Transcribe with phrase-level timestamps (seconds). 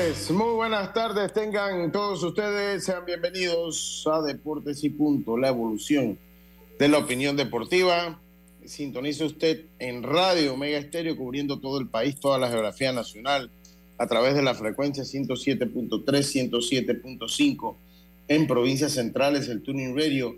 [0.00, 1.32] Tardes, muy buenas tardes.
[1.32, 6.18] Tengan todos ustedes, sean bienvenidos a Deportes y Punto, la evolución
[6.78, 8.18] de la opinión deportiva.
[8.64, 13.50] Sintonice usted en Radio Mega Estéreo, cubriendo todo el país, toda la geografía nacional,
[13.98, 17.76] a través de la frecuencia 107.3, 107.5
[18.28, 20.34] en provincias centrales, el Tuning Radio.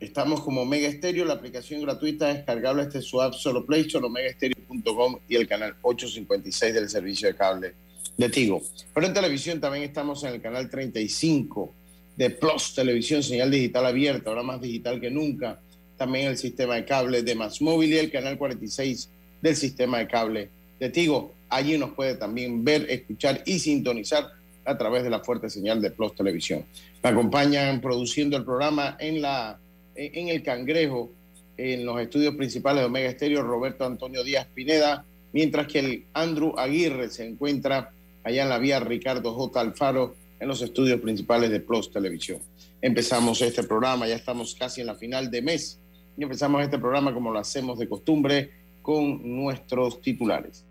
[0.00, 5.16] Estamos como Mega Estéreo, la aplicación gratuita descargable este su app solo Play Store, megaestereo.com
[5.28, 7.85] y el canal 856 del servicio de cable
[8.16, 8.62] de Tigo.
[8.94, 11.74] Pero en televisión también estamos en el canal 35
[12.16, 15.60] de Plus Televisión, señal digital abierta, ahora más digital que nunca.
[15.96, 20.06] También el sistema de cable de Más Móvil y el canal 46 del sistema de
[20.06, 20.50] cable
[20.80, 21.34] de Tigo.
[21.48, 24.26] Allí nos puede también ver, escuchar y sintonizar
[24.64, 26.64] a través de la fuerte señal de Plus Televisión.
[27.02, 29.58] Me acompañan produciendo el programa en, la,
[29.94, 31.12] en el Cangrejo,
[31.56, 36.58] en los estudios principales de Omega Estéreo, Roberto Antonio Díaz Pineda, mientras que el Andrew
[36.58, 37.92] Aguirre se encuentra
[38.26, 39.60] allá en la vía Ricardo J.
[39.60, 42.40] Alfaro, en los estudios principales de Plus Televisión.
[42.82, 45.80] Empezamos este programa, ya estamos casi en la final de mes,
[46.16, 48.50] y empezamos este programa como lo hacemos de costumbre
[48.82, 50.64] con nuestros titulares.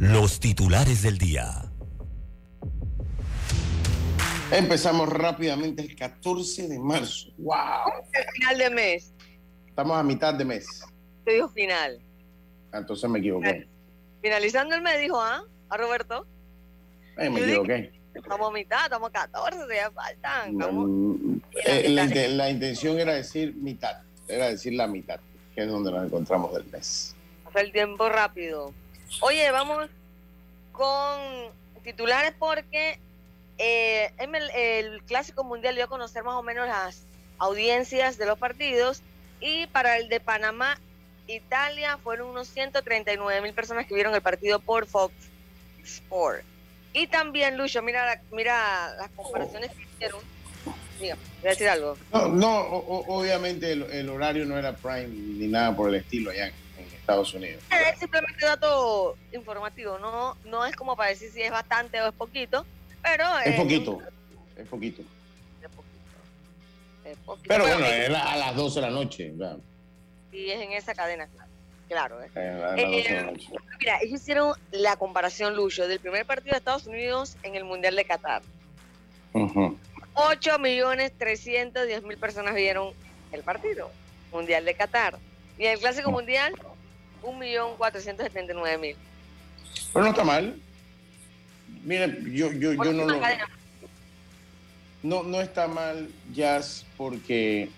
[0.00, 1.70] los titulares del día.
[4.50, 7.28] Empezamos rápidamente el 14 de marzo.
[7.38, 7.54] ¡Wow!
[8.12, 9.12] El final de mes.
[9.68, 10.66] Estamos a mitad de mes.
[11.24, 12.00] Te dijo final.
[12.72, 13.68] Ah, Entonces me equivoqué.
[14.20, 15.44] Finalizando el mes, dijo, ¿ah?
[15.68, 16.26] A Roberto.
[17.16, 17.92] Eh, me equivoqué.
[18.14, 20.54] Estamos mitad, estamos a 14, ya faltan.
[20.56, 25.18] Mm, eh, la, inte- la intención era decir mitad, era decir la mitad,
[25.54, 27.16] que es donde nos encontramos del mes.
[27.44, 28.72] Pasa el tiempo rápido.
[29.20, 29.88] Oye, vamos
[30.70, 31.20] con
[31.82, 32.98] titulares porque
[33.58, 37.04] eh, en el, el Clásico Mundial dio a conocer más o menos las
[37.38, 39.02] audiencias de los partidos
[39.40, 40.78] y para el de Panamá,
[41.26, 45.12] Italia, fueron unos 139 mil personas que vieron el partido por Fox
[45.84, 46.42] Sport.
[46.92, 50.20] Y también, Lucho, mira, mira las comparaciones que hicieron.
[51.00, 51.96] Diga, voy a decir algo.
[52.12, 56.30] No, no o- obviamente el, el horario no era prime ni nada por el estilo
[56.30, 56.54] allá en,
[57.04, 57.62] Estados Unidos.
[57.70, 62.14] Es simplemente dato informativo, no, no es como para decir si es bastante o es
[62.14, 62.64] poquito,
[63.02, 64.00] pero Es eh, poquito,
[64.56, 65.02] es poquito.
[65.62, 65.82] Es poquito.
[67.04, 67.48] Es poquito.
[67.48, 69.32] Pero bueno, eh, es a las 12 de la noche.
[69.34, 69.58] ¿verdad?
[70.30, 71.43] sí es en esa cadena, claro.
[71.88, 72.30] Claro, eh.
[72.34, 73.46] Eh, Eh, 12 de la noche.
[73.78, 77.94] Mira, ellos hicieron la comparación, Lucho, del primer partido de Estados Unidos en el Mundial
[77.96, 78.42] de Qatar.
[79.32, 79.76] Ujú.
[80.14, 82.92] 8 millones 310 mil personas vieron
[83.32, 83.90] el partido
[84.32, 85.18] Mundial de Qatar.
[85.58, 86.54] Y el Clásico Mundial,
[87.22, 88.96] 1 millón 479 mil.
[89.92, 90.56] Pero no está mal.
[91.82, 93.20] Miren, yo, yo, yo no lo...
[95.02, 97.68] No, no está mal, Jazz, porque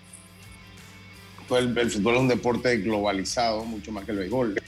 [1.49, 4.61] el, fútbol es un deporte globalizado, mucho más que el béisbol.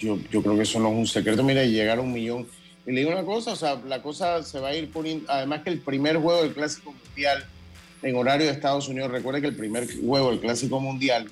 [0.00, 1.42] Yo, yo creo que eso no es un secreto.
[1.42, 2.46] Mira, llegar a un millón.
[2.86, 5.30] Y le digo una cosa, o sea, la cosa se va a ir poniendo.
[5.30, 7.44] Además que el primer juego del Clásico Mundial
[8.04, 11.30] en horario de Estados Unidos, recuerde que el primer juego del Clásico Mundial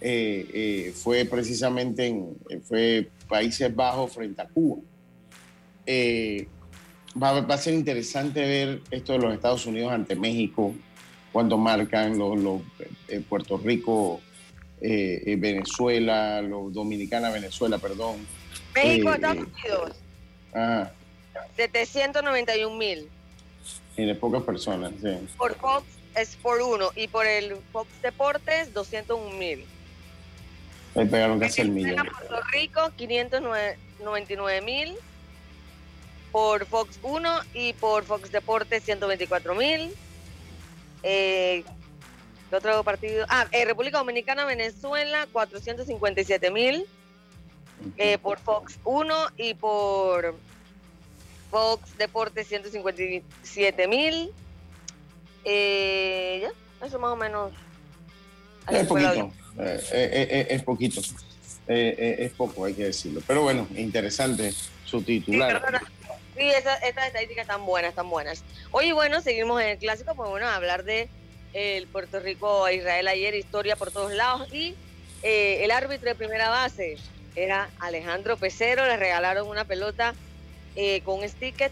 [0.00, 4.82] eh, eh, fue precisamente en fue Países Bajos frente a Cuba.
[5.86, 6.46] Eh,
[7.20, 10.74] va a ser interesante ver esto de los Estados Unidos ante México,
[11.32, 12.60] cuando marcan los, los,
[13.08, 14.20] eh, Puerto Rico,
[14.80, 18.26] eh, eh, Venezuela, los Dominicana, Venezuela, perdón.
[18.74, 19.38] México, Estados.
[19.38, 19.96] Unidos,
[20.52, 20.92] Ajá,
[21.56, 23.08] 791 mil.
[23.96, 25.26] tiene pocas personas, sí.
[25.36, 29.64] Por Fox es por uno y por el Fox Deportes 201 mil.
[30.94, 32.06] Le pegaron casi el millón.
[32.06, 34.94] Puerto Rico 599 mil.
[36.30, 39.90] Por Fox 1 y por Fox Deportes 124 mil.
[41.02, 41.64] Eh,
[42.50, 43.26] ¿qué otro partido?
[43.28, 46.86] Ah, eh, República Dominicana, Venezuela 457 mil.
[47.96, 50.36] eh, por Fox 1 y por
[51.50, 54.30] Fox Deportes 157 mil.
[55.44, 57.52] Eh, ya, eso más o menos.
[58.70, 59.32] Es poquito.
[59.58, 61.00] Eh, eh, eh, es poquito.
[61.66, 63.20] es poco, hay que decirlo.
[63.26, 64.52] Pero bueno, interesante
[64.84, 65.60] su titular.
[65.60, 66.01] Sí,
[66.50, 68.44] estas estadísticas están buenas, están buenas.
[68.70, 71.08] Oye, bueno, seguimos en el clásico, pues bueno, hablar de
[71.52, 74.52] el Puerto Rico Israel ayer, historia por todos lados.
[74.52, 74.74] Y
[75.22, 76.96] el árbitro de primera base
[77.36, 80.14] era Alejandro Pecero, le regalaron una pelota
[81.04, 81.70] con un sticker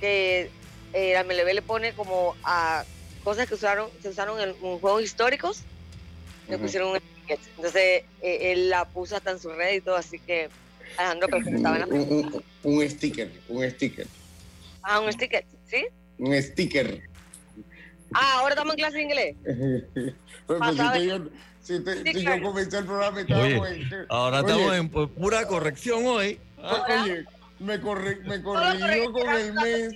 [0.00, 0.50] que
[0.92, 2.84] eh, MLB le pone como a
[3.24, 5.62] cosas que usaron, se usaron en, juegos históricos,
[6.48, 7.00] le pusieron un.
[7.28, 10.48] Entonces eh, él la puso hasta en su red y todo, así que
[10.96, 14.06] Alejandro estaba en la un, un, sticker, un sticker.
[14.82, 15.86] Ah, un sticker, ¿sí?
[16.18, 17.02] Un sticker.
[18.14, 19.36] Ah, ahora estamos en clase de inglés.
[20.46, 20.60] pues,
[21.60, 24.06] si, te, si, yo comencé el programa, estábamos en.
[24.08, 26.38] Ahora estamos en pura corrección hoy.
[26.56, 27.24] Oye,
[27.58, 29.92] me, corri me corrigió con el mes.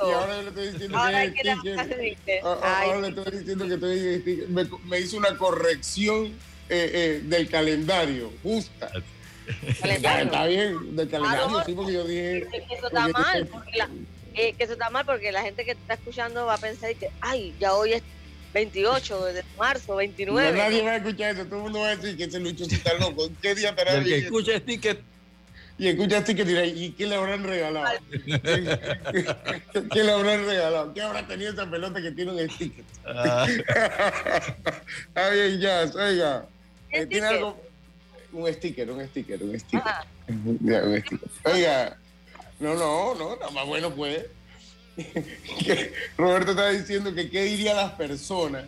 [0.00, 1.30] Y ahora le estoy diciendo que
[1.94, 2.40] sticker.
[2.44, 4.48] Ahora le estoy diciendo que estoy sticker.
[4.48, 6.26] Me, me hizo una corrección
[6.70, 8.90] eh, eh, del calendario, justa.
[9.80, 10.24] ¿Calendario?
[10.24, 12.46] Está bien, del calendario, sí, porque yo dije.
[12.50, 13.88] Que eso está mal, porque la,
[14.34, 17.10] eh, que eso está mal porque la gente que está escuchando va a pensar que,
[17.20, 18.02] ay, ya hoy es
[18.54, 20.52] 28 de marzo, 29.
[20.52, 22.64] No, nadie va a escuchar eso, todo el mundo va a decir que ese Lucho
[22.64, 23.28] está loco.
[23.42, 25.02] ¿Qué día estará El que escucha sticker
[25.78, 28.00] y escuchaste que dirá, ¿y qué le habrán regalado?
[28.10, 30.92] ¿Qué, le habrán regalado?
[30.92, 32.84] ¿Qué habrá tenido esa pelota que tiene un sticker?
[33.06, 33.46] Ah,
[35.32, 36.46] bien, ya, oiga.
[36.90, 37.67] Eh, ¿Tiene algo?
[38.32, 39.82] Un sticker, un sticker, un sticker.
[39.84, 40.04] Ah.
[40.28, 41.28] un sticker.
[41.44, 41.98] Oiga,
[42.60, 44.26] no, no, no, nada más bueno pues.
[46.18, 48.64] Roberto estaba diciendo que qué dirían las personas.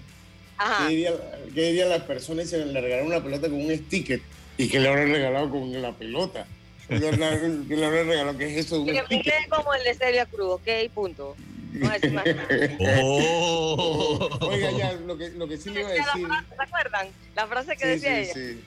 [0.79, 1.13] ¿Qué, diría,
[1.55, 4.21] ¿Qué dirían las personas si le regalaron una pelota con un sticker
[4.59, 6.47] y que le habrán regalado con la pelota?
[6.89, 8.85] que le habré regalado, que es eso?
[8.85, 11.37] Que me quede como el de Celia Cruz, ok, punto.
[11.73, 12.79] No es más nada.
[13.03, 14.29] Oh.
[14.41, 16.29] Oiga, ya, lo que, lo que sí le iba a decir.
[16.57, 17.09] ¿Se acuerdan?
[17.37, 18.35] La frase que decía ella.
[18.35, 18.61] Sí,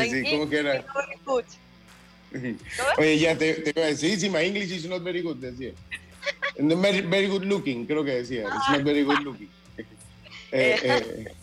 [0.00, 0.84] sí, sí, ¿cómo que era?
[2.98, 5.72] Oye, ya te, te iba a decir, sí, my English is not very good, decía.
[6.58, 8.42] No, very, very good looking, creo que decía.
[8.42, 9.48] It's not very good looking.
[10.54, 11.34] Eh, eh.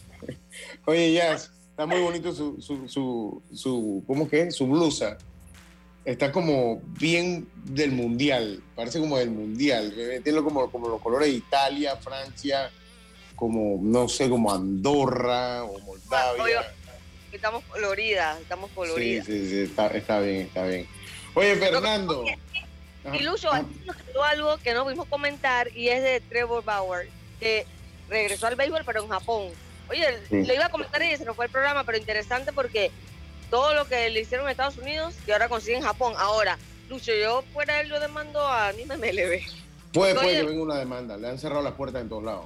[0.86, 4.52] Oye, ya, está muy bonito su, su, su, su ¿cómo que?
[4.52, 5.18] Su blusa
[6.06, 9.94] está como bien del mundial, parece como del mundial,
[10.24, 12.72] tiene como, como los colores de Italia, Francia,
[13.36, 16.74] como, no sé, como Andorra o Moldavia.
[17.32, 19.26] Estamos coloridas, estamos coloridas.
[19.26, 20.88] Sí, sí, sí, está, está bien, está bien.
[21.34, 22.26] Oye, Fernando.
[23.14, 23.50] Y Lucho,
[23.86, 27.08] nos quedó algo que no pudimos comentar y es de Trevor Bauer,
[27.40, 27.66] que
[28.10, 29.50] regresó al béisbol, pero en Japón.
[29.90, 32.92] Oye, le iba a comentar y se nos fue el programa, pero interesante porque
[33.50, 36.14] todo lo que le hicieron en Estados Unidos y ahora consigue en Japón.
[36.18, 36.58] Ahora,
[36.90, 39.42] Lucho, yo fuera él, yo demando a me MLB.
[39.94, 41.18] Puede, puede que venga una demanda.
[41.18, 42.46] Le han cerrado las puertas en todos lados.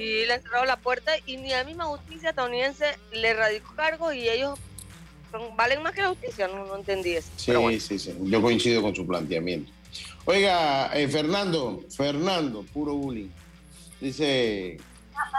[0.00, 4.12] Y le han cerrado la puerta y ni la misma justicia estadounidense le radicó cargo
[4.12, 4.58] y ellos
[5.56, 6.48] valen más que la justicia.
[6.48, 7.28] No, entendí eso.
[7.36, 8.14] Sí, sí, sí.
[8.22, 9.70] Yo coincido con su planteamiento.
[10.24, 13.28] Oiga, eh, Fernando, Fernando, puro bullying.
[14.00, 14.78] Dice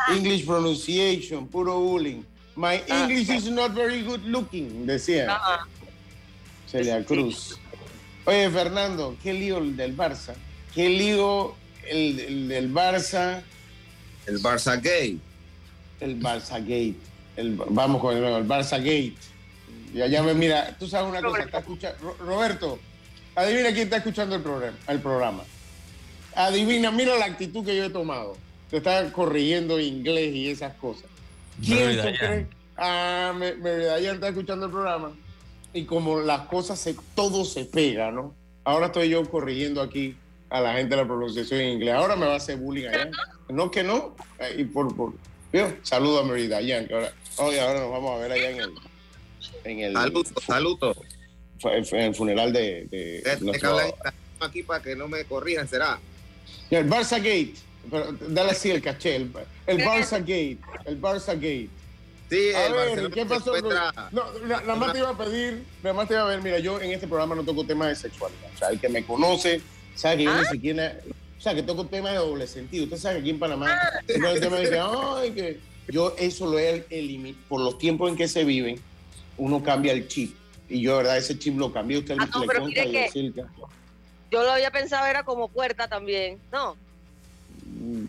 [0.10, 2.24] English pronunciation, puro bullying.
[2.56, 5.66] My ah, English is not very good looking, decía ah,
[6.68, 7.58] Celia Cruz.
[8.26, 10.36] Oye, Fernando, qué lío el del Barça.
[10.76, 11.56] Qué lío
[11.88, 13.42] el, del Barça.
[14.26, 15.18] El Barça Gate.
[16.00, 16.98] El Barça Gate.
[17.36, 19.16] El, vamos con el nuevo, el Barça Gate.
[19.94, 22.80] Ya, ya me mira, tú sabes una cosa, Roberto,
[23.36, 25.44] adivina quién está escuchando el programa, el programa.
[26.34, 28.38] Adivina, mira la actitud que yo he tomado.
[28.70, 31.04] Te está corrigiendo inglés y esas cosas.
[31.62, 32.48] ¿Quién tú crees?
[32.78, 33.48] Ah, me,
[33.90, 35.12] ayer está escuchando el programa
[35.74, 38.34] y como las cosas, se, todo se pega, ¿no?
[38.64, 40.16] Ahora estoy yo corrigiendo aquí
[40.50, 41.94] a la gente de la pronunciación en inglés.
[41.96, 43.12] Ahora me va a hacer bullying allá.
[43.52, 44.16] No que no.
[44.58, 45.14] Y por, por,
[45.84, 48.72] Saludo a Merida Dayan, que ahora, ahora nos vamos a ver allá en el...
[49.64, 50.96] En el saludo, saludo.
[51.64, 52.86] En el funeral de...
[52.86, 53.78] de nuestro...
[54.40, 56.00] aquí para que no me corrijan, será.
[56.70, 57.56] El Barça Gate.
[58.30, 59.18] dale así el caché.
[59.18, 59.32] El,
[59.68, 60.58] el Barça Gate.
[60.86, 61.70] El Barça Gate.
[62.32, 63.54] Sí, a ver, ¿qué pasó?
[64.12, 66.80] No, nada más te iba a pedir, nada más te iba a ver, mira, yo
[66.80, 68.50] en este programa no toco temas de sexualidad.
[68.56, 69.62] O sea, el que me conoce
[69.96, 70.50] sabe que yo ni ¿Ah?
[70.50, 70.98] siquiera,
[71.42, 72.84] o sea, que toco temas de doble sentido.
[72.84, 74.00] Usted sabe que aquí en Panamá, ah.
[74.08, 78.16] el tema de que, ay, que yo eso lo he eliminado, por los tiempos en
[78.16, 78.80] que se viven,
[79.40, 80.36] uno cambia el chip.
[80.70, 83.34] Y yo, verdad, ese chip lo cambié, usted ah, le consta y
[84.30, 86.76] Yo lo había pensado era como puerta también, ¿no.
[87.66, 88.06] Mm,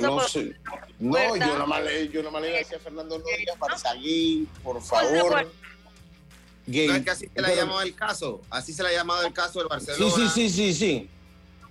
[0.00, 0.56] no, sé.
[0.98, 5.46] no yo nada más le, yo le decía a Fernando no digas Barzaguín, por favor.
[6.66, 6.88] Gay.
[6.88, 9.26] No es que así se le ha llamado el caso, así se le ha llamado
[9.26, 10.14] el caso del Barcelona.
[10.16, 11.10] Sí, sí, sí, sí, sí.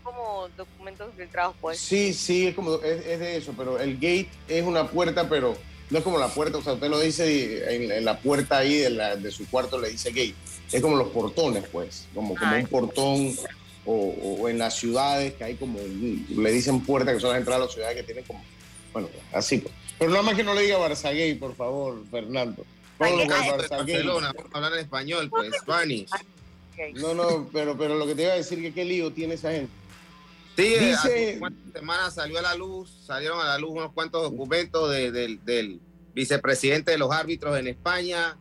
[0.03, 1.79] Como documentos filtrados, pues.
[1.79, 5.55] Sí, sí, es como, es, de eso, pero el gate es una puerta, pero
[5.89, 9.31] no es como la puerta, o sea, usted lo dice en, la puerta ahí de,
[9.31, 10.33] su cuarto, le dice gay.
[10.71, 13.35] Es como los portones, pues, como, como un portón
[13.85, 17.65] o, en las ciudades que hay como, le dicen puerta, que son las entradas a
[17.65, 18.43] las ciudades que tienen como,
[18.93, 19.57] bueno, así.
[19.57, 19.73] Pues.
[19.99, 22.65] Pero nada más que no le diga Barça gay, por favor, Fernando.
[22.97, 26.09] Vamos a hablar en español, pues, Spanish.
[26.95, 29.51] No, no, pero, pero lo que te iba a decir que qué lío tiene esa
[29.51, 29.71] gente.
[30.61, 34.91] Sí, hace cuántas semanas salió a la luz, salieron a la luz unos cuantos documentos
[34.91, 35.81] del
[36.13, 38.37] vicepresidente de los árbitros en España,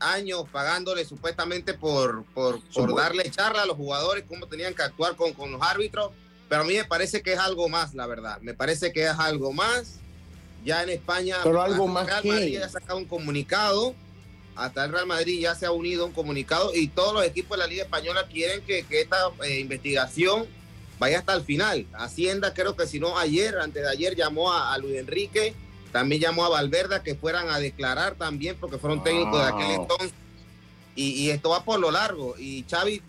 [0.00, 5.16] años pagándole supuestamente por, por, por darle charla a los jugadores, cómo tenían que actuar
[5.16, 6.12] con, con los árbitros,
[6.48, 9.18] pero a mí me parece que es algo más, la verdad, me parece que es
[9.18, 9.96] algo más.
[10.64, 13.94] Ya en España, pero algo más Real Madrid ya ha sacado un comunicado,
[14.56, 17.62] hasta el Real Madrid ya se ha unido un comunicado y todos los equipos de
[17.62, 20.46] la Liga Española quieren que, que esta eh, investigación
[20.98, 21.86] vaya hasta el final.
[21.94, 25.54] Hacienda, creo que si no ayer, antes de ayer, llamó a, Luis Enrique,
[25.92, 30.12] también llamó a Valverde que fueran a declarar también, porque fueron técnicos de aquel entonces.
[30.94, 32.34] Y, esto va por lo largo.
[32.36, 33.00] Y Xavi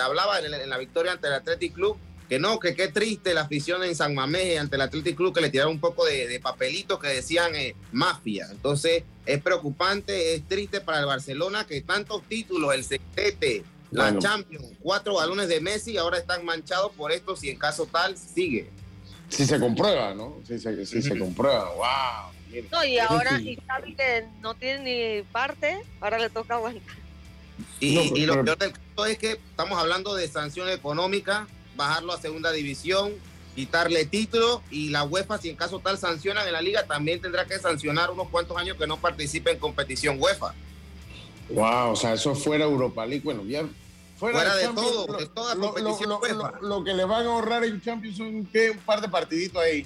[0.00, 1.96] hablaba en, la victoria ante el Athletic Club
[2.28, 5.42] que no, que qué triste la afición en San Mamés ante el Athletic Club que
[5.42, 8.46] le tiraron un poco de, papelitos que decían eh, mafia.
[8.50, 14.66] Entonces es preocupante, es triste para el Barcelona que tantos títulos, el sextete, la Champions,
[14.80, 18.70] cuatro balones de Messi ahora están manchados por esto si en caso tal sigue.
[19.28, 20.36] Si se comprueba, ¿no?
[20.46, 22.32] Si se, si se comprueba, wow.
[22.70, 26.96] No, y ahora y sabe que no tiene ni parte, ahora le toca aguantar.
[27.80, 31.46] Y, lo peor del caso es que estamos hablando de sanción económica,
[31.76, 33.12] bajarlo a segunda división,
[33.54, 37.44] quitarle título y la UEFA, si en caso tal sancionan en la liga, también tendrá
[37.46, 40.54] que sancionar unos cuantos años que no participe en competición UEFA.
[41.50, 43.64] Wow, o sea, eso fuera Europa League, bueno, ya
[44.22, 46.10] Fuera, de, todo, de toda lo, competición
[46.60, 48.48] lo, que le van a ahorrar en Champions son un
[48.86, 49.84] par de partiditos ahí.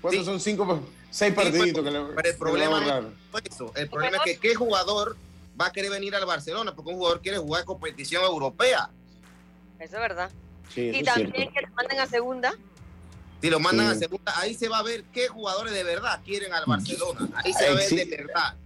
[0.00, 0.38] ¿Cuántos son?
[0.38, 3.02] Cinco, seis partiditos que le, pero el problema
[3.44, 3.72] es eso.
[3.74, 5.16] El problema es que qué jugador
[5.60, 8.88] va a querer venir al Barcelona porque un jugador quiere jugar competición europea.
[9.80, 10.30] Eso es verdad.
[10.76, 12.54] y también que lo manden a segunda.
[13.40, 16.52] Si lo mandan a segunda, ahí se va a ver qué jugadores de verdad quieren
[16.52, 17.28] al Barcelona.
[17.34, 18.56] Ahí se va a ver de verdad.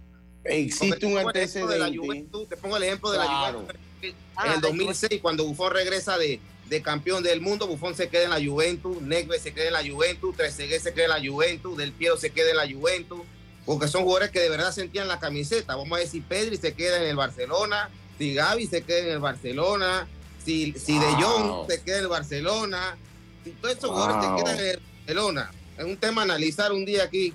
[0.43, 2.45] Existe un antecedente.
[2.47, 6.39] te pongo el ejemplo de la Juventus en el 2006, cuando Buffon regresa de,
[6.69, 9.87] de, campeón del mundo, Buffon se queda en la Juventus, Negve se queda en la
[9.87, 13.21] Juventus, Trezeguet se queda en la Juventus, Del Piero se queda en la Juventus,
[13.65, 15.75] porque son jugadores que de verdad sentían la camiseta.
[15.75, 19.19] Vamos a decir, Pedri se queda en el Barcelona, si Gaby se queda en el
[19.19, 20.07] Barcelona,
[20.43, 22.97] si, si De Jong se queda en el Barcelona,
[23.43, 25.51] si todos esos jugadores se quedan en el Barcelona.
[25.77, 27.33] Es un tema a analizar un día aquí.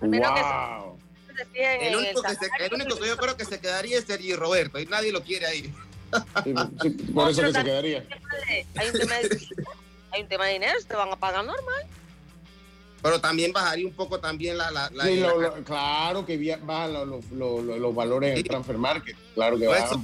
[0.00, 0.89] Wow.
[1.54, 4.86] El único, que, el único que yo creo que se quedaría es Sergi Roberto y
[4.86, 5.72] nadie lo quiere ahí
[7.14, 8.04] por eso que se quedaría.
[8.76, 9.48] Hay un, tema de,
[10.12, 11.86] hay un tema de dinero, te van a pagar normal.
[13.02, 14.70] Pero también bajaría un poco también la...
[14.70, 14.90] la,
[15.64, 19.16] claro que bajan los, valores en transfer market.
[19.34, 20.02] Claro que bajan.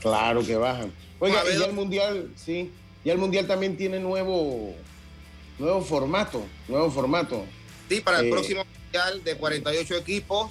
[0.00, 0.92] claro que bajan.
[1.18, 2.70] Oiga, y ya el Mundial, sí.
[3.04, 4.74] Ya el Mundial también tiene nuevo,
[5.58, 6.44] nuevo formato.
[6.68, 7.44] Nuevo formato.
[7.88, 10.50] Sí, para el eh, próximo Mundial de 48 equipos.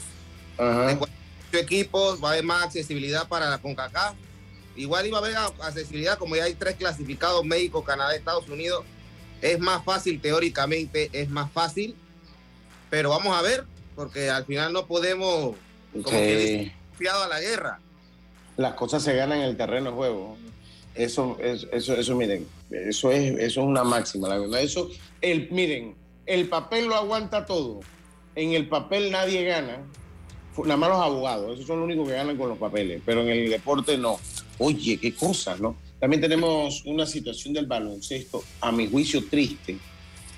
[0.57, 0.87] Ajá.
[0.87, 4.15] De 48 equipos va a haber más accesibilidad para la CONCACAF
[4.75, 8.85] igual iba a haber accesibilidad, como ya hay tres clasificados, México, Canadá, Estados Unidos,
[9.41, 11.95] es más fácil teóricamente, es más fácil,
[12.89, 15.55] pero vamos a ver, porque al final no podemos,
[15.93, 16.71] como que
[17.09, 17.79] a la guerra.
[18.57, 20.37] Las cosas se ganan en el terreno de juego.
[20.93, 24.61] Eso, eso, eso, eso miren, eso es, eso es una máxima, la verdad.
[24.61, 24.89] Eso,
[25.21, 25.95] el, miren,
[26.25, 27.79] el papel lo aguanta todo.
[28.35, 29.83] En el papel nadie gana,
[30.59, 33.29] nada más los abogados, esos son los únicos que ganan con los papeles, pero en
[33.29, 34.19] el deporte no.
[34.57, 35.75] Oye, qué cosas, ¿no?
[35.99, 39.77] También tenemos una situación del baloncesto, a mi juicio triste,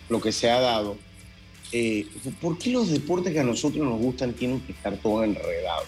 [0.10, 0.98] lo que se ha dado.
[1.72, 2.08] Eh,
[2.42, 5.86] ¿Por qué los deportes que a nosotros nos gustan tienen que estar todos enredados?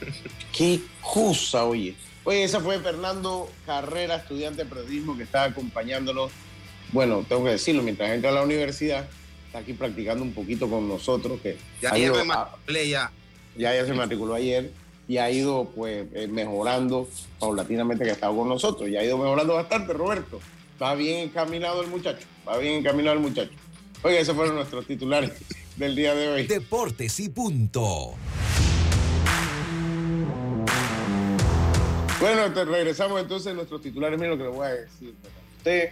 [0.56, 1.94] qué cosa, oye.
[2.24, 6.30] Oye, esa fue Fernando Carrera, estudiante de periodismo que está acompañándonos.
[6.92, 9.08] Bueno, tengo que decirlo, mientras entra a la universidad,
[9.48, 11.40] está aquí practicando un poquito con nosotros.
[11.40, 13.10] Que ya, ya me matriculé ya.
[13.56, 14.70] Ya, ya se matriculó ayer
[15.08, 17.08] y ha ido pues eh, mejorando
[17.40, 20.38] paulatinamente que ha estado con nosotros y ha ido mejorando bastante, Roberto.
[20.80, 23.50] Va bien encaminado el muchacho, va bien encaminado el muchacho.
[24.02, 25.32] Oiga, esos fueron nuestros titulares
[25.76, 26.46] del día de hoy.
[26.46, 28.14] Deportes y punto.
[32.20, 34.18] Bueno, regresamos entonces a nuestros titulares.
[34.18, 35.14] Mira lo que le voy a decir.
[35.56, 35.90] Usted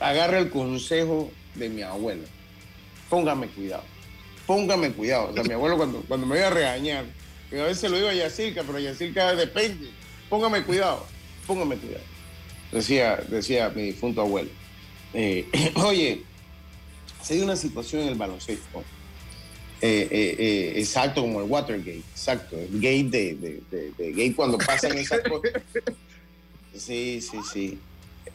[0.00, 2.22] agarre el consejo de mi abuelo.
[3.08, 3.84] Póngame cuidado.
[4.46, 5.30] Póngame cuidado.
[5.30, 7.04] O sea, mi abuelo cuando, cuando me iba a regañar,
[7.52, 9.90] a veces lo digo a Yacirca, pero Yacirca depende.
[10.28, 11.06] Póngame cuidado,
[11.46, 12.04] póngame cuidado.
[12.72, 14.50] Decía, decía mi difunto abuelo.
[15.14, 15.46] Eh,
[15.76, 16.22] oye,
[17.22, 18.84] se dio una situación en el baloncesto
[19.80, 23.34] Eh, eh, eh, exacto, como el Watergate, exacto, el gate de,
[23.70, 25.52] de, de, gate cuando pasan esas cosas.
[26.76, 27.78] Sí, sí, sí.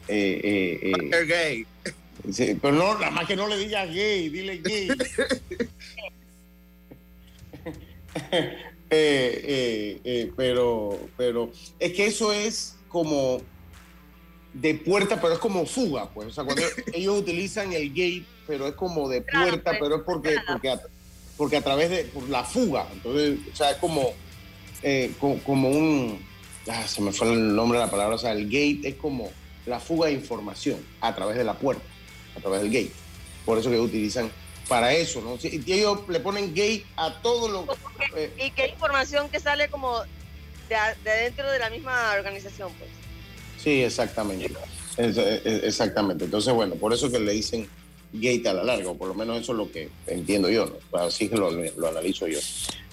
[0.08, 1.66] Watergate.
[2.30, 4.88] Sí, pero no, nada más que no le digas gay, dile gay.
[10.36, 13.40] pero, pero es que eso es como
[14.52, 16.28] de puerta, pero es como fuga, pues.
[16.28, 16.62] O sea, cuando
[16.92, 20.80] ellos utilizan el gate, pero es como de puerta, pues, pero es porque, porque, a,
[21.36, 22.86] porque a través de por la fuga.
[22.92, 24.12] Entonces, o sea, es como,
[24.82, 26.24] eh, como, un.
[26.68, 28.14] Ah, se me fue el nombre de la palabra.
[28.14, 29.30] O sea, el gate es como
[29.66, 31.82] la fuga de información a través de la puerta,
[32.36, 32.92] a través del gate.
[33.44, 34.30] Por eso que utilizan
[34.68, 35.38] para eso, ¿no?
[35.42, 37.66] Y ellos le ponen gate a todo lo.
[38.16, 42.90] Eh, y qué información que sale como de, de dentro de la misma organización, pues.
[43.62, 44.50] Sí, exactamente.
[44.96, 46.24] exactamente.
[46.24, 47.68] Entonces, bueno, por eso que le dicen
[48.12, 50.98] gate a la larga, o por lo menos eso es lo que entiendo yo, ¿no?
[50.98, 51.48] así que lo,
[51.88, 52.38] analizo yo.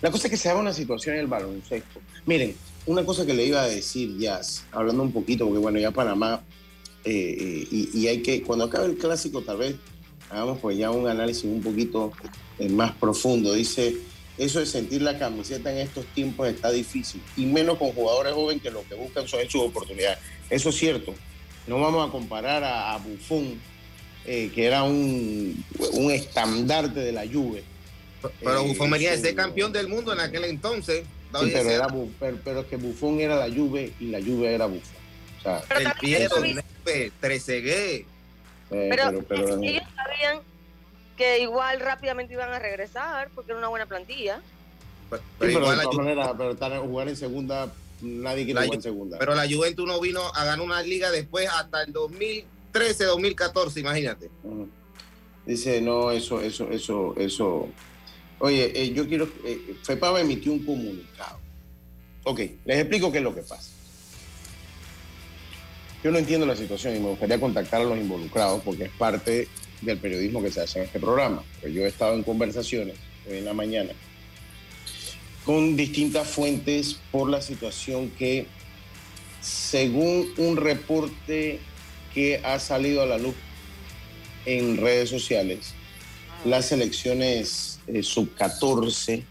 [0.01, 1.99] La cosa es que se da una situación en el baloncesto.
[2.25, 2.55] Miren,
[2.85, 4.39] una cosa que le iba a decir ya,
[4.71, 6.41] hablando un poquito, porque bueno, ya Panamá,
[7.03, 9.75] eh, y, y, hay que, cuando acabe el clásico, tal vez
[10.29, 12.11] hagamos pues ya un análisis un poquito
[12.57, 13.53] eh, más profundo.
[13.53, 13.95] Dice,
[14.37, 18.61] eso de sentir la camiseta en estos tiempos está difícil, y menos con jugadores jóvenes
[18.61, 20.19] que lo que buscan son sus oportunidades.
[20.49, 21.13] Eso es cierto.
[21.67, 23.59] No vamos a comparar a, Buffon,
[24.25, 25.63] eh, que era un,
[25.93, 27.63] un, estandarte de la Juve.
[28.41, 31.03] Pero Buffon venía de ser campeón del mundo en aquel entonces.
[31.39, 31.87] Sí, pero, era,
[32.43, 34.98] pero, es que Buffon era la Juve y la Juve era Buffon.
[35.39, 36.35] O sea, el Piero,
[37.19, 38.05] Trezeguet.
[38.71, 40.41] Eh, pero, pero, ellos sabían
[41.17, 44.41] que igual rápidamente iban a regresar porque era una buena plantilla.
[45.09, 49.17] Pero, pero de todas maneras, pero jugar en segunda nadie quiere jugar en segunda.
[49.17, 54.29] Pero la Juventus no vino a ganar una liga después hasta el 2013, 2014, imagínate.
[55.45, 57.67] Dice, no, eso, eso, eso, eso.
[58.39, 59.27] Oye, eh, yo quiero.
[59.43, 61.39] Eh, FEPAVA emitió un comunicado.
[62.23, 63.71] Ok, les explico qué es lo que pasa.
[66.03, 69.47] Yo no entiendo la situación y me gustaría contactar a los involucrados porque es parte
[69.81, 71.43] del periodismo que se hace en este programa.
[71.61, 72.95] Pues yo he estado en conversaciones
[73.29, 73.93] hoy en la mañana
[75.49, 78.45] con distintas fuentes por la situación que,
[79.41, 81.59] según un reporte
[82.13, 83.33] que ha salido a la luz
[84.45, 85.73] en redes sociales,
[86.45, 89.23] las elecciones eh, sub-14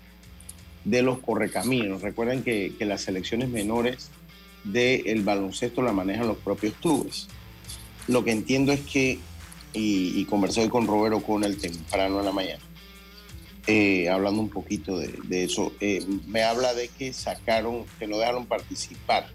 [0.84, 2.02] de los correcaminos.
[2.02, 4.10] Recuerden que, las selecciones menores
[4.72, 7.28] del baloncesto la manejan los propios clubes.
[8.06, 9.18] Lo que entiendo es que,
[9.72, 12.62] y, y conversé hoy con Roberto con el temprano en la mañana,
[13.70, 18.46] eh, hablando un poquito de, eso, eh, me habla de que sacaron, que no dejaron
[18.46, 19.28] participar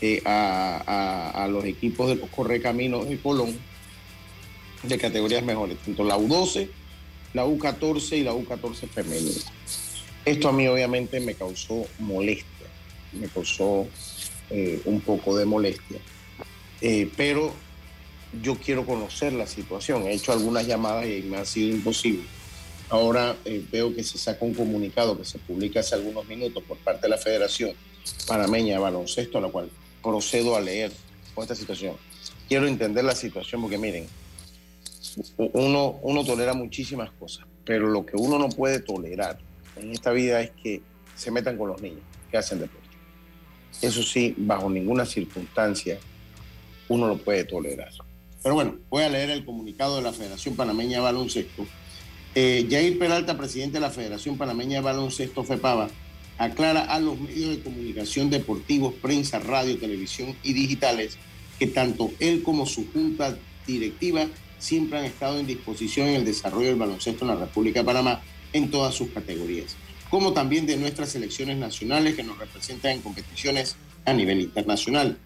[0.00, 3.54] eh, a, los equipos de los Correcaminos de Colón
[4.84, 6.70] de categorías mejores, tanto la U12,
[7.34, 9.42] la U14 y la U14 femenina.
[10.24, 12.66] Esto a mí obviamente me causó molestia,
[13.12, 13.86] me causó
[14.84, 15.98] un poco de molestia,
[17.16, 17.52] pero
[18.42, 20.02] yo quiero conocer la situación.
[20.02, 22.24] He hecho algunas llamadas y me ha sido imposible
[22.92, 26.76] Ahora eh, veo que se saca un comunicado que se publica hace algunos minutos por
[26.76, 27.72] parte de la Federación
[28.28, 29.70] Panameña de Baloncesto, a la cual
[30.02, 30.92] procedo a leer
[31.34, 31.96] con esta situación.
[32.46, 34.06] Quiero entender la situación porque miren,
[35.38, 39.38] uno, uno tolera muchísimas cosas, pero lo que uno no puede tolerar
[39.76, 40.82] en esta vida es que
[41.16, 42.81] se metan con los niños que hacen deporte.
[43.80, 45.98] Eso sí, bajo ninguna circunstancia
[46.88, 47.90] uno lo puede tolerar.
[48.42, 51.66] Pero bueno, voy a leer el comunicado de la Federación Panameña de Baloncesto
[52.34, 55.90] eh, Jair Peralta, presidente de la Federación Panameña de Baloncesto FEPAVA,
[56.38, 61.18] aclara a los medios de comunicación deportivos, prensa, radio, televisión y digitales
[61.58, 64.26] que tanto él como su junta directiva
[64.58, 68.22] siempre han estado en disposición en el desarrollo del baloncesto en la República de Panamá
[68.54, 69.76] en todas sus categorías,
[70.12, 75.16] como también de nuestras selecciones nacionales que nos representan en competiciones a nivel internacional.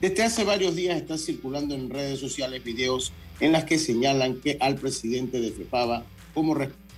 [0.00, 4.56] Desde hace varios días están circulando en redes sociales videos en las que señalan que
[4.60, 6.56] al presidente de FEPAVA como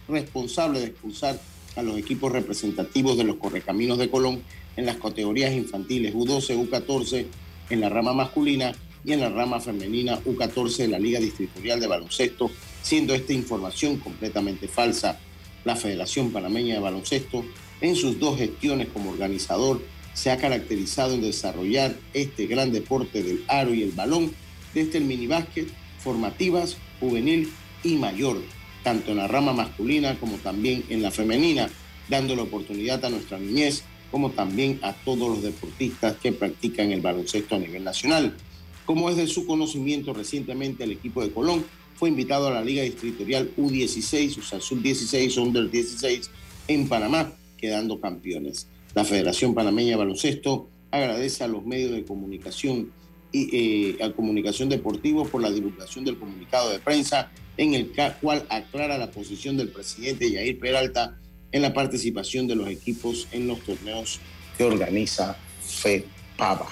[0.09, 1.41] responsable de expulsar
[1.75, 4.43] a los equipos representativos de los Correcaminos de Colón
[4.77, 7.25] en las categorías infantiles U12, U14
[7.71, 8.73] en la rama masculina
[9.07, 12.51] y en la rama femenina U14 de la Liga Distritorial de Baloncesto,
[12.83, 15.19] siendo esta información completamente falsa.
[15.65, 17.45] La Federación Panameña de Baloncesto,
[17.81, 19.83] en sus dos gestiones como organizador,
[20.15, 24.33] se ha caracterizado en desarrollar este gran deporte del aro y el balón
[24.75, 28.39] desde el minibásquet, formativas, juvenil y mayor
[28.83, 31.71] tanto en la rama masculina como también en la femenina,
[32.09, 37.01] dando la oportunidad a nuestra niñez como también a todos los deportistas que practican el
[37.01, 38.37] baloncesto a nivel nacional.
[38.85, 42.83] Como es de su conocimiento, recientemente el equipo de Colón fue invitado a la Liga
[42.83, 46.31] Distritorial U16, o sea, Sub-16 o Under 16
[46.69, 48.67] en Panamá, quedando campeones.
[48.95, 52.93] La Federación Panameña de Baloncesto agradece a los medios de comunicación
[53.33, 58.47] y eh, a Comunicación Deportivo por la divulgación del comunicado de prensa en el cual
[58.51, 61.19] aclara la posición del presidente Yair Peralta
[61.51, 64.21] en la participación de los equipos en los torneos
[64.57, 66.69] que organiza FEPAVA.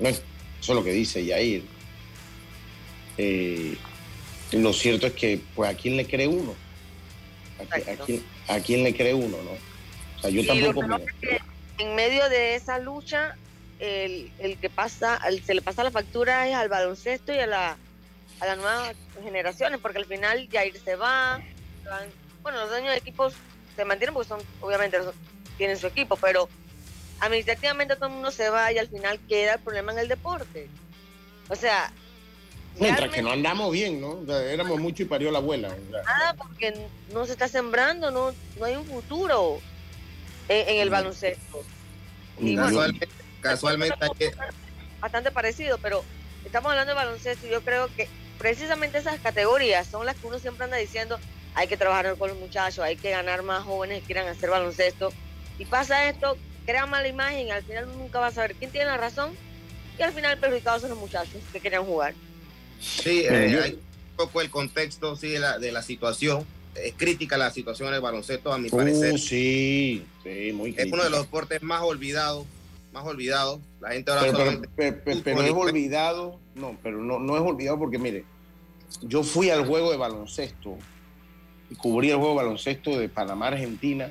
[0.00, 0.22] eso
[0.60, 1.62] es lo que dice Yair.
[3.18, 3.76] Eh,
[4.52, 6.54] lo cierto es que, pues, ¿a quién le cree uno?
[8.48, 9.50] ¿A, quién, le cree uno, no?
[9.50, 10.82] O sea, yo tampoco...
[11.78, 13.36] en medio de esa lucha,
[13.78, 17.76] el, que pasa, se le pasa la factura es al baloncesto y a, la,
[18.40, 21.40] a las nuevas generaciones, porque al final Jair se va,
[22.42, 23.34] bueno, los dueños de equipos
[23.76, 24.98] se mantienen porque son, obviamente,
[25.56, 26.48] tienen su equipo, pero
[27.20, 30.68] administrativamente todo el mundo se va y al final queda el problema en el deporte.
[31.48, 31.92] O sea...
[32.80, 34.20] Mientras que no andamos bien, ¿no?
[34.34, 35.68] éramos mucho y parió la abuela.
[35.90, 36.74] Nada, porque
[37.12, 39.60] no se está sembrando, no, no hay un futuro
[40.48, 41.62] en, el baloncesto.
[42.38, 43.96] Y casualmente,
[44.98, 46.02] bastante parecido, pero
[46.44, 50.38] estamos hablando de baloncesto y yo creo que precisamente esas categorías son las que uno
[50.38, 51.18] siempre anda diciendo,
[51.54, 55.12] hay que trabajar con los muchachos, hay que ganar más jóvenes que quieran hacer baloncesto.
[55.58, 58.86] Y pasa esto, crea mala imagen y al final nunca va a saber quién tiene
[58.86, 59.36] la razón
[59.98, 62.14] y al final perjudicados son los muchachos que querían jugar.
[62.80, 66.44] Sí, eh, hay un poco el contexto sí, de, la, de la situación.
[66.74, 69.18] Es crítica la situación en el baloncesto, a mi uh, parecer.
[69.18, 72.46] Sí, sí, muy Es uno de los deportes más olvidados,
[72.92, 73.60] más olvidados.
[73.80, 78.24] La gente ahora pero, pero, es olvidado, no, pero no, no es olvidado porque mire,
[79.02, 80.76] yo fui al juego de baloncesto
[81.70, 84.10] y cubrí el juego de baloncesto de Panamá, Argentina,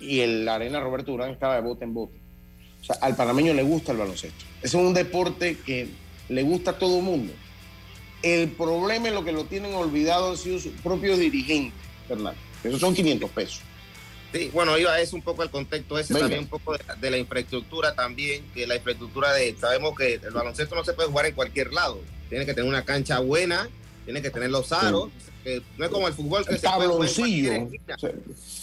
[0.00, 2.18] y el la arena Roberto Durán estaba de bote en bote.
[2.80, 4.44] O sea, al panameño le gusta el baloncesto.
[4.62, 5.88] es un deporte que
[6.28, 7.32] le gusta a todo el mundo.
[8.22, 12.38] El problema es lo que lo tienen olvidado han sido sus propios dirigentes, Fernando.
[12.62, 13.60] Esos son 500 pesos.
[14.32, 17.94] Sí, bueno, iba es un poco el contexto ese, también un poco de la, infraestructura
[17.94, 21.72] también, que la infraestructura de, sabemos que el baloncesto no se puede jugar en cualquier
[21.72, 23.68] lado, tiene que tener una cancha buena,
[24.04, 25.10] tiene que tener los aros,
[25.76, 27.52] no es como el fútbol que el tabloncillo.
[27.64, 28.10] o,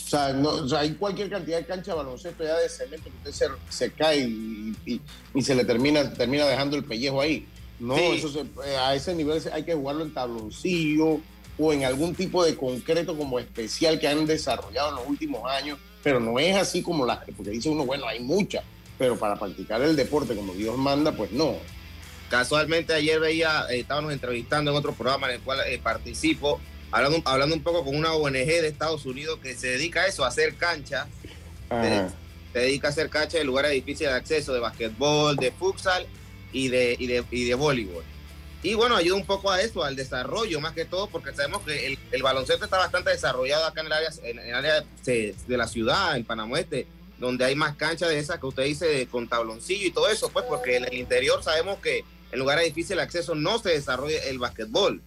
[0.08, 3.30] sea, no, o sea, hay cualquier cantidad de cancha de baloncesto ya de cemento que
[3.30, 5.02] usted se, cae y,
[5.34, 7.46] y, se le termina, termina dejando el pellejo ahí.
[7.80, 11.20] No, eso eh, a ese nivel hay que jugarlo en tabloncillo
[11.60, 15.78] o en algún tipo de concreto como especial que han desarrollado en los últimos años,
[16.04, 18.64] pero no es así como las que, porque dice uno, bueno, hay muchas,
[18.98, 21.56] pero para practicar el deporte como Dios manda, pues no.
[22.30, 26.60] Casualmente ayer veía, eh, estábamos entrevistando en otro programa en el cual eh, participo,
[26.92, 30.26] hablando, hablando un poco con una ONG de Estados Unidos que se dedica a eso,
[30.26, 31.08] a hacer canchas.
[31.70, 36.08] Se, dedica a hacer canchas en lugares difíciles de acceso, de basquetbol, de futsal
[36.52, 38.04] y de, y de, y de voleibol.
[38.64, 41.88] Y bueno, ayuda un poco a eso, al desarrollo más que todo, porque sabemos que
[41.88, 45.58] el, el baloncesto está bastante desarrollado acá en el área, en el área de, de,
[45.58, 46.88] la ciudad, en Panamá Este,
[47.20, 50.46] donde hay más canchas de esas que usted dice con tabloncillo y todo eso, pues
[50.46, 54.40] porque en el interior sabemos que en lugares de difícil acceso no se desarrolla el
[54.40, 55.02] basquetbol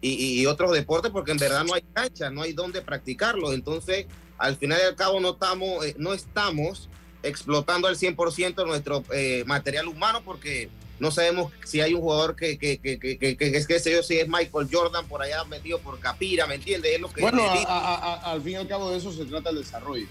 [0.00, 3.52] y, y, otros deportes porque en verdad no hay cancha, no hay dónde practicarlo.
[3.52, 4.06] Entonces,
[4.38, 6.88] al final y al cabo, no estamos, eh, no estamos
[7.28, 12.56] explotando al 100% nuestro eh, material humano porque no sabemos si hay un jugador que,
[12.58, 15.78] que, que, que, que, es que sé yo, si es Michael Jordan por allá metido
[15.78, 16.94] por Capira, ¿me entiende?
[16.94, 20.06] Es lo que bueno, al fin y al cabo de eso se trata el desarrollo.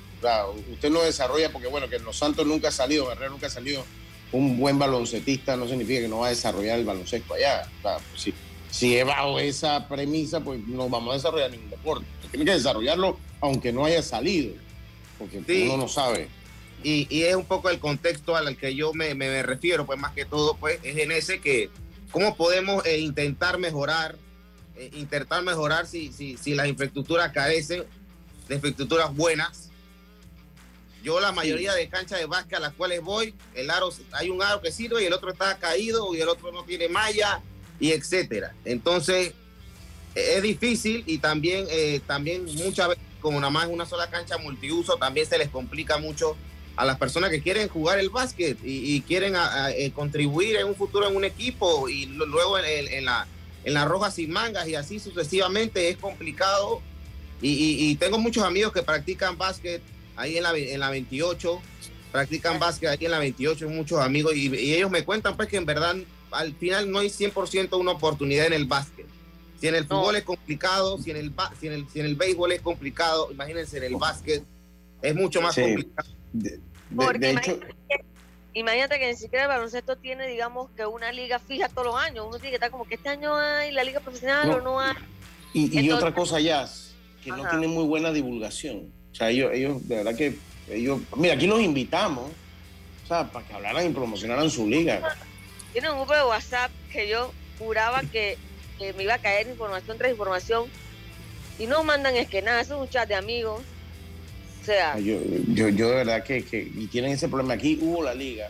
[0.71, 3.83] usted no desarrolla porque, bueno, que Los Santos nunca ha salido, Guerrero nunca ha salido
[4.31, 7.69] un buen baloncetista no significa que no va a desarrollar el baloncesto allá.
[7.81, 8.33] Pues si,
[8.69, 12.05] si es bajo esa premisa, pues no vamos a desarrollar ningún deporte.
[12.29, 14.53] tiene que desarrollarlo aunque no haya salido,
[15.17, 16.27] porque uno no sabe.
[16.83, 20.13] Y, y, es un poco el contexto al que yo me, me, refiero, pues más
[20.13, 21.71] que todo, pues es en ese que
[22.11, 24.15] cómo podemos eh, intentar mejorar,
[24.75, 27.83] eh, intentar mejorar si, si, si las infraestructuras carecen
[28.47, 29.65] de infraestructuras buenas
[31.05, 34.41] yo la mayoría de canchas de básquet a las cuales voy, el aro, hay un
[34.41, 37.43] aro que sirve y el otro está caído y el otro no tiene malla
[37.79, 38.55] y etcétera.
[38.65, 39.33] Entonces
[40.15, 44.97] es difícil y también, eh, también muchas veces como nada más una sola cancha multiuso,
[44.97, 46.35] también se les complica mucho
[46.75, 49.35] a las personas que quieren jugar el básquet y, quieren
[49.69, 53.27] eh, contribuir en un futuro en un equipo y luego en, la,
[53.63, 56.81] en la roja sin mangas y así sucesivamente es complicado.
[57.41, 59.81] Y, y tengo muchos amigos que practican básquet
[60.15, 61.61] ahí en la, en la 28,
[62.11, 65.65] practican básquet ahí en la 28, muchos amigos, y, ellos me cuentan pues que en
[65.65, 65.95] verdad
[66.31, 69.05] al final no hay 100% una oportunidad en el básquet.
[69.59, 72.15] Si en el fútbol es complicado, si en el, si en el, si en el
[72.15, 74.43] béisbol es complicado, imagínense en el básquet,
[75.01, 76.14] es mucho más complicado.
[76.39, 77.59] De, hecho...
[78.53, 82.25] imagínate que ni siquiera el baloncesto tiene, digamos, que una liga fija todos los años.
[82.27, 84.95] Uno tiene que estar como que este año hay la liga profesional o no hay.
[85.53, 86.67] Y, otra cosa, ya,
[87.23, 88.91] que no tiene muy buena divulgación.
[89.11, 90.37] O sea, ellos, ellos, de verdad que
[90.69, 92.29] ellos, mira, aquí los invitamos,
[93.03, 95.15] o sea, para que hablaran y promocionaran su liga.
[95.71, 98.37] Tienen un grupo de WhatsApp que yo juraba que,
[98.97, 100.65] me iba a caer información tras información
[101.57, 103.61] y no mandan es que nada, eso es un chat de amigos.
[104.97, 105.19] Yo,
[105.53, 107.53] yo, yo de verdad que, que, y tienen ese problema.
[107.53, 108.49] Aquí hubo la liga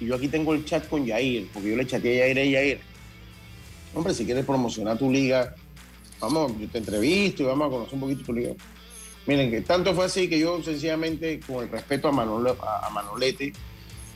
[0.00, 2.50] y yo aquí tengo el chat con Yair, porque yo le chateé a Yair y
[2.52, 2.80] Yair.
[3.94, 5.54] Hombre, si quieres promocionar tu liga,
[6.20, 8.52] vamos, yo te entrevisto y vamos a conocer un poquito tu liga.
[9.26, 13.52] Miren, que tanto fue así que yo sencillamente, con el respeto a, a, Manolete,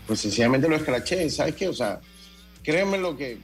[0.06, 1.68] pues sencillamente lo escraché, ¿sabes qué?
[1.68, 2.00] O sea,
[2.62, 3.38] créanme lo que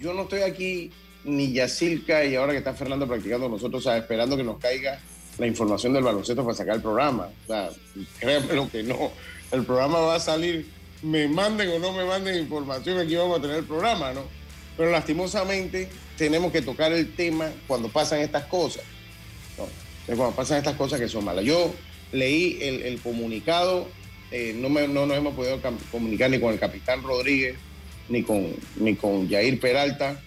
[0.00, 0.90] yo no estoy aquí
[1.24, 5.00] ni Yacilca y ahora que está Fernando practicando nosotros, o sea, esperando que nos caiga
[5.38, 7.28] la información del baloncesto para sacar el programa.
[7.44, 7.70] O sea,
[8.18, 9.10] créanme lo que no.
[9.52, 10.66] El programa va a salir,
[11.02, 14.22] me manden o no me manden información, aquí vamos a tener el programa, ¿no?
[14.76, 18.82] Pero lastimosamente tenemos que tocar el tema cuando pasan estas cosas.
[20.06, 21.44] Cuando pasan estas cosas que son malas.
[21.44, 21.72] Yo
[22.12, 23.88] leí el, comunicado,
[24.30, 27.56] eh, no, me, no nos hemos podido comunicar ni con el capitán Rodríguez,
[28.08, 30.20] ni con, ni con Yair Peralta,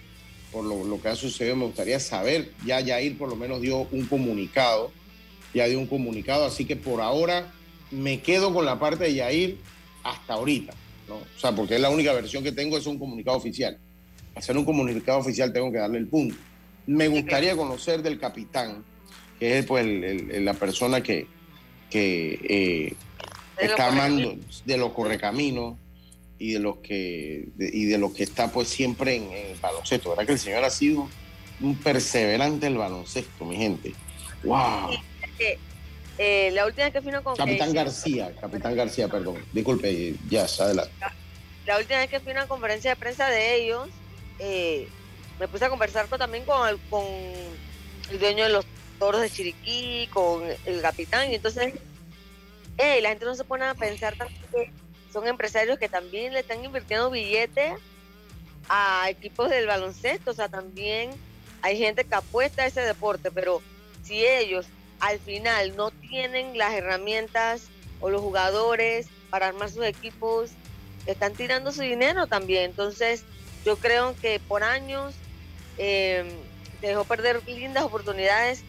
[0.52, 1.56] por lo, que ha sucedido.
[1.56, 4.92] Me gustaría saber, ya Yair por lo menos dio un comunicado,
[5.54, 7.52] ya dio un comunicado, así que por ahora
[7.90, 9.58] me quedo con la parte de Yair
[10.02, 10.72] hasta ahorita,
[11.08, 11.16] ¿no?
[11.16, 13.78] O sea, porque es la única versión que tengo, es un comunicado oficial.
[14.34, 16.36] Hacer un comunicado oficial tengo que darle el punto.
[16.86, 18.84] Me gustaría conocer del capitán,
[19.38, 21.26] que es pues la persona que,
[21.90, 22.94] que eh,
[23.58, 25.76] está amando de los correcaminos
[26.38, 30.10] y de los que y de los que está pues siempre en, el baloncesto.
[30.10, 31.08] ¿Verdad que el señor ha sido
[31.60, 33.92] un perseverante en el baloncesto, mi gente?
[34.42, 34.90] ¡Wow!
[36.18, 39.42] Eh, la última vez que fui con Capitán García, Capitán García, perdón.
[39.52, 40.92] Disculpe, ya, adelante.
[41.66, 43.88] La, última vez que fui a una conferencia de prensa de ellos,
[44.38, 44.86] eh,
[45.38, 47.04] me puse a conversar también con el, con
[48.10, 48.66] el dueño de los
[48.98, 51.72] toros de Chiriquí, con el capitán, y entonces
[52.76, 54.70] la gente no se pone a pensar que
[55.12, 57.74] son empresarios que también le están invirtiendo billetes
[58.68, 61.10] a equipos del baloncesto, o sea, también
[61.62, 63.62] hay gente que apuesta a ese deporte, pero
[64.02, 64.66] si ellos
[65.00, 67.62] al final no tienen las herramientas
[68.00, 70.50] o los jugadores para armar sus equipos,
[71.06, 72.64] están tirando su dinero también.
[72.64, 73.24] Entonces,
[73.64, 75.14] yo creo que por años
[75.78, 76.24] eh,
[76.80, 78.62] dejó perder lindas oportunidades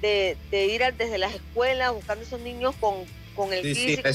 [0.00, 4.08] de, ir desde las escuelas buscando esos niños con, con el físico.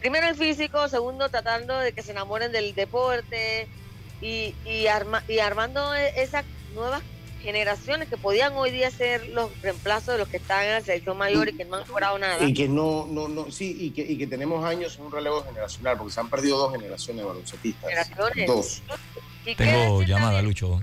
[0.00, 3.68] primero el físico, segundo tratando de que se enamoren del deporte
[4.20, 4.86] y, y,
[5.28, 7.02] y armando e, esas nuevas
[7.42, 11.16] generaciones que podían hoy día ser los reemplazos de los que están en la selección
[11.16, 12.44] mayor y, que no han logrado nada.
[12.44, 15.42] Y que no, no, no, sí, y que, y que tenemos años en un relevo
[15.44, 18.10] generacional, porque se han perdido dos generaciones de baloncetistas.
[18.46, 18.82] Dos.
[19.56, 20.80] Tengo llamada, Lucho.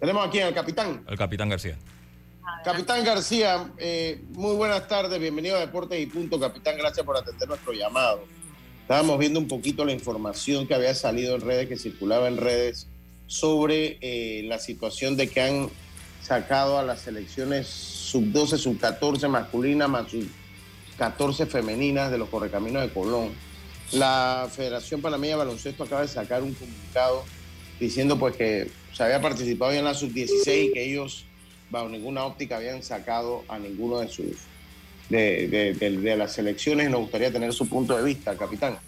[0.00, 1.04] Tenemos aquí al capitán.
[1.08, 1.76] El capitán García.
[2.64, 6.38] Capitán García, eh, muy buenas tardes, bienvenido a Deportes y Punto.
[6.38, 8.24] Capitán, gracias por atender nuestro llamado.
[8.82, 12.88] Estábamos viendo un poquito la información que había salido en redes, que circulaba en redes,
[13.26, 15.70] sobre eh, la situación de que han
[16.22, 23.30] sacado a las selecciones sub-12, sub-14 masculinas, más sub-14 femeninas de los correcaminos de Colón.
[23.92, 27.24] La Federación Panameña de Baloncesto acaba de sacar un comunicado
[27.78, 31.24] diciendo pues que se había participado ya en la sub-16 y que ellos,
[31.70, 34.36] bajo ninguna óptica, habían sacado a ninguno de sus
[35.08, 36.90] de, de, las selecciones.
[36.90, 38.78] Nos gustaría tener su punto de vista, capitán.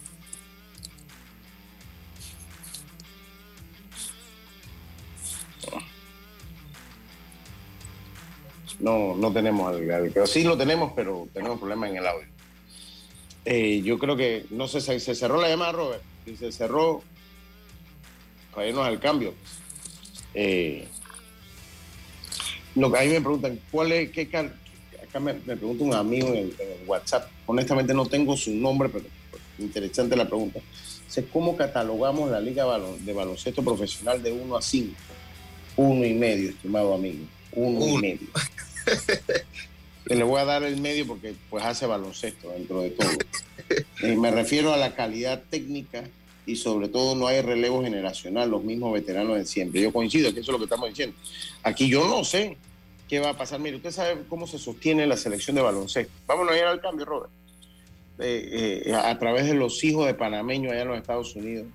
[8.80, 12.26] No, no tenemos al, pero sí lo tenemos, pero tenemos problemas en el audio.
[13.44, 17.02] Eh, yo creo que, no sé, se, se cerró la llamada, Robert, y se cerró
[18.54, 19.34] para irnos al cambio.
[20.34, 20.86] Eh,
[22.74, 26.52] lo que a mí me preguntan, ¿cuál es, qué, acá me, pregunta un amigo en
[26.86, 29.04] WhatsApp, honestamente no tengo su nombre, pero
[29.58, 30.60] interesante la pregunta.
[31.32, 32.66] ¿Cómo catalogamos la liga
[33.00, 34.94] de baloncesto profesional de 1 a 5?
[35.76, 37.24] Uno y medio, estimado amigo.
[37.54, 38.28] Uno, y medio.
[40.06, 43.10] le voy a dar el medio porque pues hace baloncesto dentro de todo.
[44.02, 46.04] Eh, me refiero a la calidad técnica
[46.46, 49.80] y sobre todo no hay relevo generacional, los mismos veteranos de siempre.
[49.80, 51.16] Yo coincido, que eso es lo que estamos diciendo.
[51.62, 52.58] Aquí yo no sé
[53.08, 53.60] qué va a pasar.
[53.60, 56.12] Mire, usted sabe cómo se sostiene la selección de baloncesto.
[56.26, 57.30] Vámonos a ir al cambio, Robert.
[58.18, 61.66] Eh, eh, a, través de los hijos de panameños allá en los Estados Unidos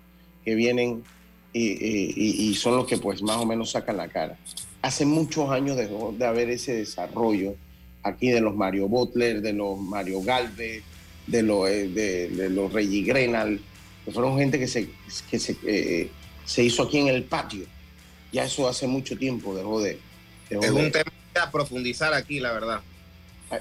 [0.46, 1.04] que vienen
[1.52, 4.38] y, son los que pues más o menos sacan la cara.
[4.82, 7.56] Hace muchos años dejó de haber ese desarrollo
[8.04, 10.84] aquí de los Mario Butler, de los Mario Galvez,
[11.28, 13.60] de, lo, eh, de, los Reggie Grenal,
[14.06, 14.90] que fueron gente que se,
[15.30, 16.10] que se, eh,
[16.46, 17.66] se hizo aquí en el patio.
[18.32, 20.00] Ya eso hace mucho tiempo dejó de...
[20.50, 21.12] es un tema
[21.42, 22.82] a profundizar aquí, la verdad.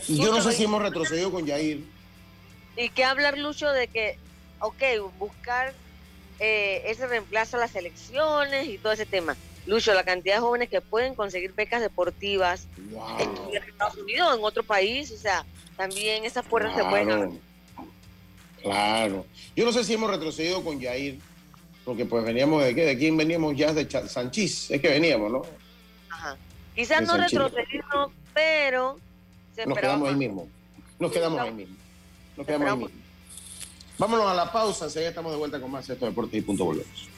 [0.06, 1.82] Y yo no sé si hemos retrocedido con Yair.
[2.76, 4.18] Y qué hablar, Lucho, de que,
[4.60, 4.82] ok,
[5.18, 5.74] buscar
[6.38, 9.36] eh, ese reemplazo a las elecciones y todo ese tema.
[9.68, 12.66] Lucho, la cantidad de jóvenes que pueden conseguir becas deportivas
[13.18, 15.44] en Estados Unidos, en otro país, o sea,
[15.76, 17.40] también esas puertas se pueden abrir.
[18.62, 19.26] Claro.
[19.54, 21.18] Yo no sé si hemos retrocedido con Yair,
[21.84, 25.42] porque pues veníamos de qué, de quién veníamos ya de Sanchís, es que veníamos, ¿no?
[26.08, 26.38] Ajá.
[26.74, 28.98] Quizás no retrocedimos, pero
[29.66, 30.48] nos quedamos ahí mismo.
[30.98, 31.76] Nos quedamos ahí mismo.
[32.38, 33.02] Nos quedamos ahí mismo.
[33.98, 37.17] Vámonos a la pausa, enseguida estamos de vuelta con más esto Deportes y punto volvemos.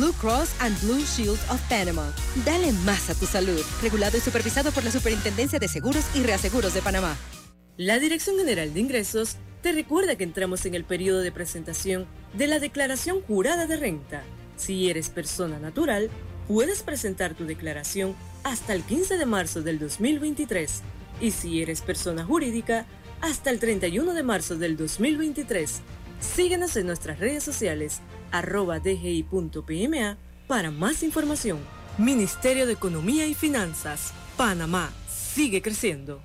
[0.00, 2.10] Blue Cross and Blue Shield of Panama.
[2.46, 3.60] Dale más a tu salud.
[3.82, 7.18] Regulado y supervisado por la Superintendencia de Seguros y Reaseguros de Panamá.
[7.76, 12.46] La Dirección General de Ingresos te recuerda que entramos en el periodo de presentación de
[12.46, 14.22] la declaración jurada de renta.
[14.56, 16.08] Si eres persona natural,
[16.48, 20.80] puedes presentar tu declaración hasta el 15 de marzo del 2023.
[21.20, 22.86] Y si eres persona jurídica,
[23.20, 25.82] hasta el 31 de marzo del 2023.
[26.20, 28.00] Síguenos en nuestras redes sociales
[28.32, 31.58] dgi.pma para más información.
[31.98, 36.20] Ministerio de Economía y Finanzas, Panamá, sigue creciendo.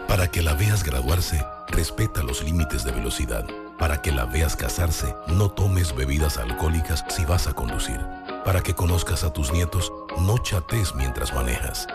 [0.08, 3.46] Para que la veas graduarse, respeta los límites de velocidad.
[3.78, 7.98] Para que la veas casarse, no tomes bebidas alcohólicas si vas a conducir.
[8.44, 11.86] Para que conozcas a tus nietos, no chates mientras manejas.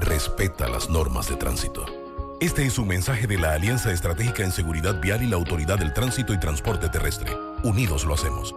[0.00, 1.86] Respeta las normas de tránsito.
[2.40, 5.92] Este es un mensaje de la Alianza Estratégica en Seguridad Vial y la Autoridad del
[5.92, 7.30] Tránsito y Transporte Terrestre.
[7.62, 8.52] Unidos lo hacemos.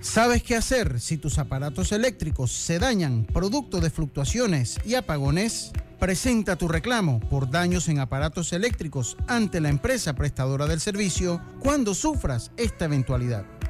[0.00, 5.70] ¿Sabes qué hacer si tus aparatos eléctricos se dañan producto de fluctuaciones y apagones?
[6.00, 11.94] Presenta tu reclamo por daños en aparatos eléctricos ante la empresa prestadora del servicio cuando
[11.94, 13.57] sufras esta eventualidad.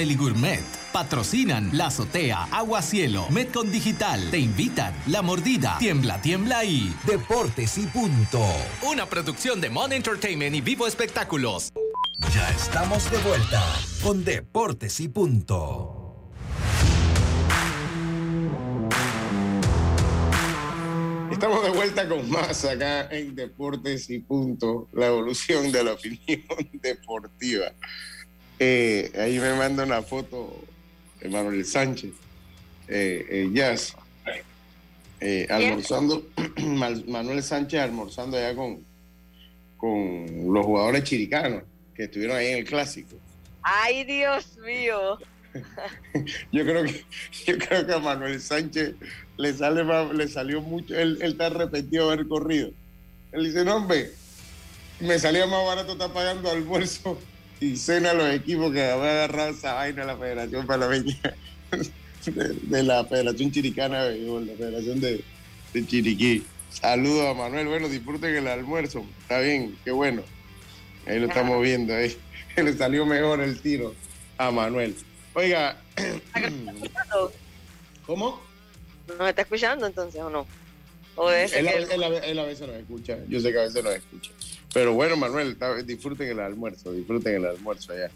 [0.00, 0.64] Deli Gourmet.
[0.94, 4.30] Patrocinan La Azotea, Agua Cielo, Metcon Digital.
[4.30, 8.42] Te invitan La Mordida, Tiembla, Tiembla y Deportes y Punto.
[8.80, 11.70] Una producción de Mon Entertainment y Vivo Espectáculos.
[12.32, 13.62] Ya estamos de vuelta
[14.02, 16.30] con Deportes y Punto.
[21.30, 26.46] Estamos de vuelta con más acá en Deportes y Punto, la evolución de la opinión
[26.72, 27.74] deportiva.
[28.62, 30.62] Eh, ahí me manda una foto
[31.18, 32.12] de Manuel Sánchez,
[32.88, 33.96] eh, eh Jazz,
[35.18, 36.26] eh, almorzando,
[37.06, 38.84] Manuel Sánchez almorzando allá con,
[39.78, 41.62] con los jugadores chiricanos
[41.94, 43.16] que estuvieron ahí en el clásico.
[43.62, 45.18] Ay, Dios mío.
[46.52, 47.02] yo creo que
[47.46, 48.94] yo creo que a Manuel Sánchez
[49.38, 52.72] le sale le salió mucho, él, está arrepentido de haber corrido.
[53.32, 54.10] Él dice, no hombre,
[55.00, 57.18] me salía más barato estar pagando almuerzo
[57.60, 61.20] y cena a los equipos que había agarrado esa vaina de la Federación Panameña,
[62.26, 65.22] de, de la Federación Chiricana, o la Federación de,
[65.72, 66.44] de Chiriquí.
[66.70, 67.68] Saludos a Manuel.
[67.68, 69.04] Bueno, disfruten el almuerzo.
[69.22, 70.22] Está bien, qué bueno.
[71.06, 71.94] Ahí lo estamos viendo.
[71.94, 72.16] Ahí
[72.56, 73.94] le salió mejor el tiro
[74.38, 74.96] a Manuel.
[75.34, 75.76] Oiga.
[78.06, 78.40] ¿Cómo?
[79.18, 80.46] ¿Nos está escuchando entonces o no?
[81.16, 83.18] Él, a veces nos escucha.
[83.28, 84.30] Yo sé que a veces nos escucha.
[84.72, 86.92] Pero bueno, Manuel, disfruten el almuerzo.
[86.92, 88.10] Disfruten el almuerzo allá.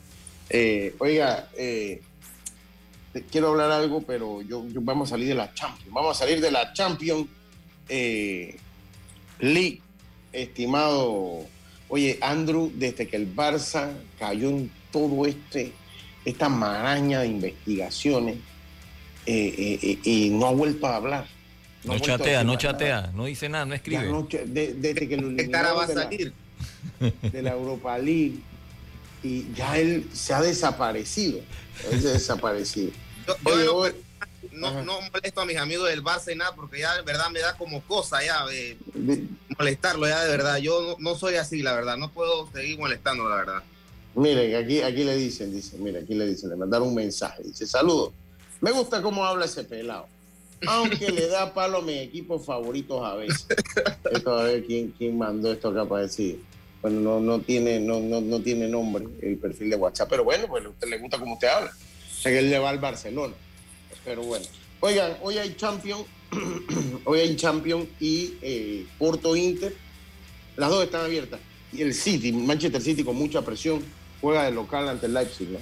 [0.51, 2.01] Eh, oiga, eh,
[3.31, 5.93] quiero hablar algo, pero yo, vamos a salir de la Champions.
[5.93, 7.27] Vamos a salir de la Champions
[7.89, 8.57] eh,
[9.41, 9.81] League,
[10.33, 11.47] estimado.
[11.89, 15.73] Oye, Andrew, desde que el Barça cayó en todo este,
[16.25, 18.37] esta maraña de investigaciones
[19.27, 21.34] y no ha vuelto a hablar.
[21.85, 24.11] No, chatea, no chatea, no dice nada, no escribe.
[24.47, 26.33] desde que lo va a salir?
[27.33, 28.41] De la Europa League
[29.25, 31.41] y ya él se ha desaparecido.
[31.91, 32.93] Él se ha desaparecido.
[34.53, 37.41] no, no, molesto a mis amigos del Barça y nada, porque ya de verdad me
[37.41, 38.45] da como cosa ya
[39.59, 40.59] molestarlo, ya de verdad.
[40.59, 41.97] Yo no, soy así, la verdad.
[41.97, 43.63] No puedo seguir molestando, la verdad.
[44.15, 47.43] Miren, aquí, aquí le dicen, dice, mira, aquí le dicen, le mandaron un mensaje.
[47.43, 48.13] Dice, saludos.
[48.61, 50.07] Me gusta cómo habla ese pelado.
[50.67, 53.47] Aunque le da palo a mis equipos favoritos a veces.
[54.11, 56.41] Esto a ver quién, quién mandó esto acá para decir
[56.85, 60.47] bueno, no, no, tiene, no, no, no, tiene nombre el perfil de WhatsApp, pero bueno,
[60.47, 61.71] pues a usted le gusta como usted habla.
[61.71, 63.33] O sea que él le va al Barcelona.
[64.05, 64.45] Pero bueno.
[64.81, 66.05] Oigan, hoy hay Champion,
[67.07, 69.75] hoy hay Champion y eh, Porto Inter.
[70.59, 71.41] Las dos están abiertas.
[71.73, 73.83] Y el City, Manchester City con mucha presión,
[74.21, 75.59] juega de local ante el Leipzig, ¿no?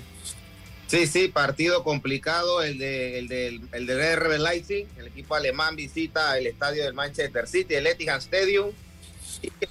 [0.93, 4.87] Sí, sí, partido complicado el de el de, el de RB Leipzig.
[4.99, 8.73] El equipo alemán visita el estadio del Manchester City, el Etihad Stadium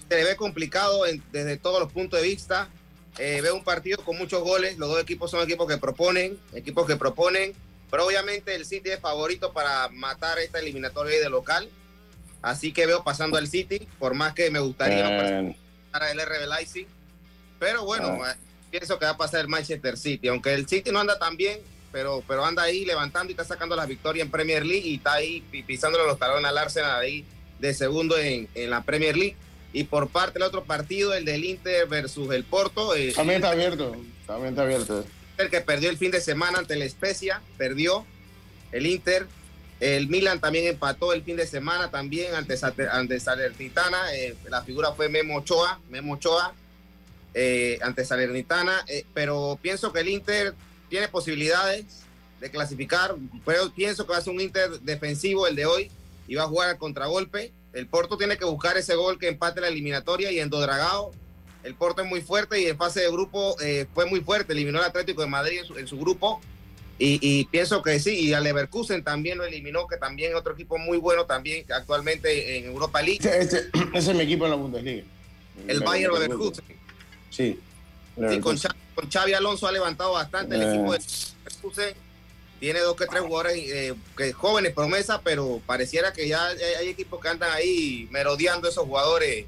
[0.10, 2.70] se ve complicado desde todos los puntos de vista.
[3.20, 4.80] Eh, veo un partido con muchos goles.
[4.80, 7.54] Los dos equipos son equipos que proponen, equipos que proponen.
[7.92, 11.70] Pero obviamente el City es favorito para matar esta eliminatoria de local.
[12.42, 15.54] Así que veo pasando al City, por más que me gustaría
[15.92, 16.88] para el RB Leipzig.
[17.60, 18.32] Pero bueno, ah.
[18.32, 20.30] eh, pienso que va a pasar el Manchester City.
[20.30, 21.60] Aunque el City no anda tan bien,
[21.92, 25.14] pero, pero anda ahí levantando y está sacando las victorias en Premier League y está
[25.14, 27.26] ahí pisándole los talones al Arsenal ahí
[27.60, 29.36] de segundo en, en la Premier League.
[29.74, 32.96] Y por parte del otro partido, el del Inter versus el Porto.
[32.96, 33.96] Eh, también está abierto,
[34.26, 35.06] también está abierto.
[35.38, 38.06] El que perdió el fin de semana ante la Especia, perdió
[38.72, 39.28] el Inter.
[39.80, 42.56] El Milan también empató el fin de semana también ante,
[42.92, 44.14] ante Salernitana.
[44.14, 46.54] Eh, la figura fue Memo Ochoa, Memo Ochoa
[47.34, 48.86] eh, ante Salernitana.
[49.14, 50.54] pero pienso que el Inter
[50.90, 52.04] tiene posibilidades
[52.40, 53.16] de clasificar.
[53.46, 55.92] Pero pienso que va a ser un Inter defensivo el de hoy
[56.28, 59.62] y va a jugar al contragolpe el Porto tiene que buscar ese gol que empate
[59.62, 61.12] la eliminatoria y en Dodragao
[61.64, 64.80] el Porto es muy fuerte y en fase de grupo eh, fue muy fuerte, eliminó
[64.80, 66.42] al Atlético de Madrid en su, grupo
[66.98, 70.78] y, pienso que sí, y al Leverkusen también lo eliminó, que también es otro equipo
[70.78, 73.20] muy bueno también actualmente en Europa League.
[73.24, 75.04] Ese, es mi equipo en la Bundesliga.
[75.68, 76.64] El, Bayern Leverkusen.
[77.32, 77.60] Sí.
[78.42, 78.58] con,
[79.10, 82.12] Xavi, Alonso ha levantado bastante el equipo de Leverkusen
[82.62, 87.20] tiene dos que tres jugadores eh, que jóvenes promesa, pero pareciera que ya hay, equipos
[87.20, 89.48] que andan ahí merodeando esos jugadores.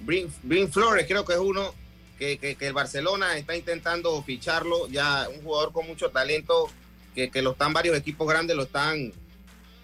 [0.00, 0.28] Brin,
[0.72, 1.72] Flores creo que es uno
[2.18, 6.68] que, el Barcelona está intentando ficharlo, ya un jugador con mucho talento,
[7.14, 9.12] que, lo están varios equipos grandes, lo están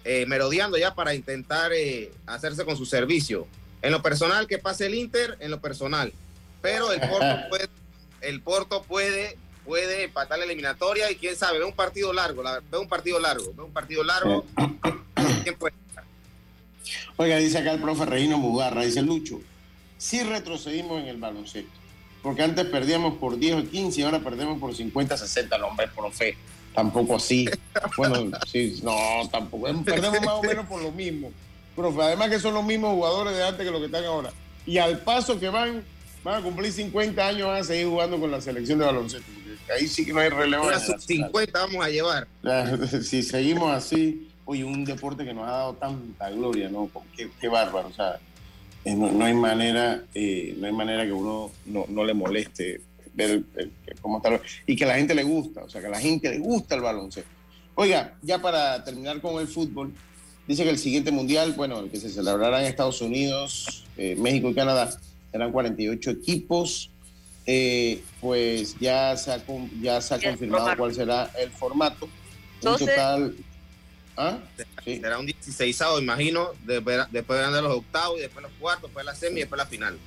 [0.03, 3.47] eh, merodeando ya para intentar eh, hacerse con su servicio.
[3.81, 6.11] En lo personal, que pase el Inter, en lo personal.
[6.61, 7.69] Pero el Porto puede,
[8.21, 9.37] el Porto puede
[9.67, 12.41] puede empatar la eliminatoria y quién sabe, ve un partido largo,
[12.71, 14.45] ve un partido largo, ve un partido largo.
[17.17, 19.41] Oiga, dice acá el profe Reino Mugarra, dice Lucho,
[19.97, 21.69] sí retrocedimos en el baloncesto,
[22.23, 25.89] porque antes perdíamos por 10 o 15 y ahora perdemos por 50, 60, no, hombre,
[25.93, 26.37] profe,
[26.73, 27.49] tampoco así.
[27.97, 28.95] Bueno, sí, no,
[29.29, 31.31] tampoco, perdemos más o menos por lo mismo.
[31.75, 34.31] Profe, además que son los mismos jugadores de antes que los que están ahora.
[34.65, 35.83] Y al paso que van,
[36.27, 39.37] van a cumplir 50 años, van a seguir jugando con la selección de baloncesto
[39.73, 40.97] ahí sí que no hay relevancia.
[40.99, 42.27] 50 vamos a llevar.
[43.03, 46.89] Si seguimos así, oye, un deporte que nos ha dado tanta gloria, ¿no?
[47.15, 48.19] Qué, bárbaro, o sea,
[48.85, 52.81] eh, no, hay manera, eh, no hay manera que uno no, le moleste
[53.13, 53.43] ver
[54.01, 54.39] cómo está.
[54.65, 56.75] Y que a la gente le gusta, o sea, que a la gente le gusta
[56.75, 57.29] el baloncesto.
[57.75, 59.93] Oiga, ya para terminar con el fútbol,
[60.47, 64.49] dice que el siguiente mundial, bueno, el que se celebrará en Estados Unidos, eh, México
[64.49, 64.89] y Canadá,
[65.31, 66.91] serán 48 equipos
[67.49, 69.41] eh, pues ya se ha,
[69.81, 72.09] ya se ha confirmado cuál será el formato.
[72.55, 73.35] Entonces, total.
[74.17, 74.39] ¿ah?
[74.83, 79.15] Será un 16 imagino, después, después de los octavos y después los cuartos, después la
[79.15, 79.97] semi y después la final.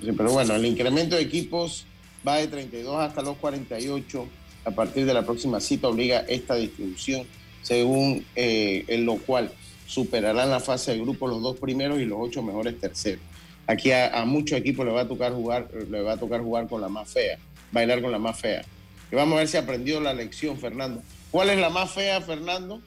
[0.00, 1.84] Sí, pero bueno, el incremento de equipos
[2.26, 4.26] va de 32 hasta los 48.
[4.64, 7.26] A partir de la próxima cita obliga esta distribución,
[7.62, 9.52] según eh, en lo cual
[9.86, 13.22] superarán la fase de grupo los dos primeros y los ocho mejores terceros.
[13.66, 16.80] Aquí a, muchos equipos le va a tocar jugar, le va a tocar jugar con
[16.80, 17.38] la más fea,
[17.72, 18.62] bailar con la más fea.
[19.10, 21.02] Y vamos a ver si aprendió la lección, Fernando.
[21.30, 22.80] ¿Cuál es la más fea, Fernando?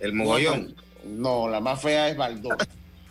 [0.00, 0.74] El mogollón.
[1.04, 2.56] No, la más fea es Baldor.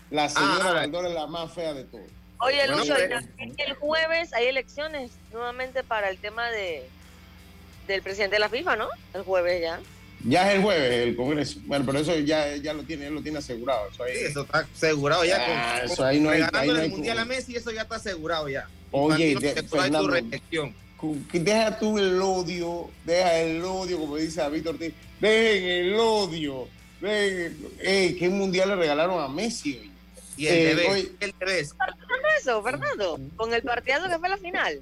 [0.09, 0.73] La señora ah.
[0.73, 2.07] Baldor es la más fea de todos.
[2.39, 6.87] Oye, Lucho, el jueves hay elecciones nuevamente para el tema de
[7.87, 8.87] del presidente de la FIFA, ¿no?
[9.13, 9.79] El jueves ya.
[10.23, 11.59] Ya es el jueves el Congreso.
[11.65, 13.87] Bueno, pero eso ya, ya lo tiene, él lo tiene asegurado.
[13.91, 15.37] Eso, ahí, sí, eso está asegurado ya.
[15.39, 18.67] Ah, eso ahí no hay, ahí el Mundial a Messi, eso ya está asegurado ya.
[18.91, 20.13] Oye, de, Fernando,
[21.31, 26.67] deja tú el odio, deja el odio, como dice Víctor Ortiz, dejen el odio.
[26.99, 29.91] Dejen, eh, ¿Qué mundial le regalaron a Messi hoy?
[30.35, 31.67] Y el eh, TV, el TV.
[32.39, 33.19] eso, Fernando?
[33.35, 34.81] Con el partidazo que fue la final.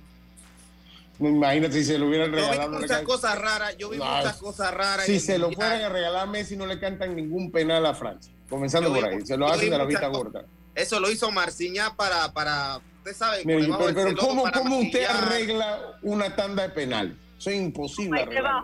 [1.20, 2.64] Imagínate si se lo hubieran regalado.
[2.64, 5.06] Yo vi muchas cosas raras, yo vi muchas cosas raras.
[5.06, 8.34] Si se lo fueran a regalar a Messi, no le cantan ningún penal a Francia.
[8.50, 10.46] Comenzando por ahí, se lo hacen de la vista gorda.
[10.74, 13.44] Eso lo hizo Marciñá para, para usted sabe.
[13.46, 17.18] pero, pero ¿cómo, ¿cómo usted arregla una tanda de penal?
[17.40, 18.64] Eso es imposible arreglar.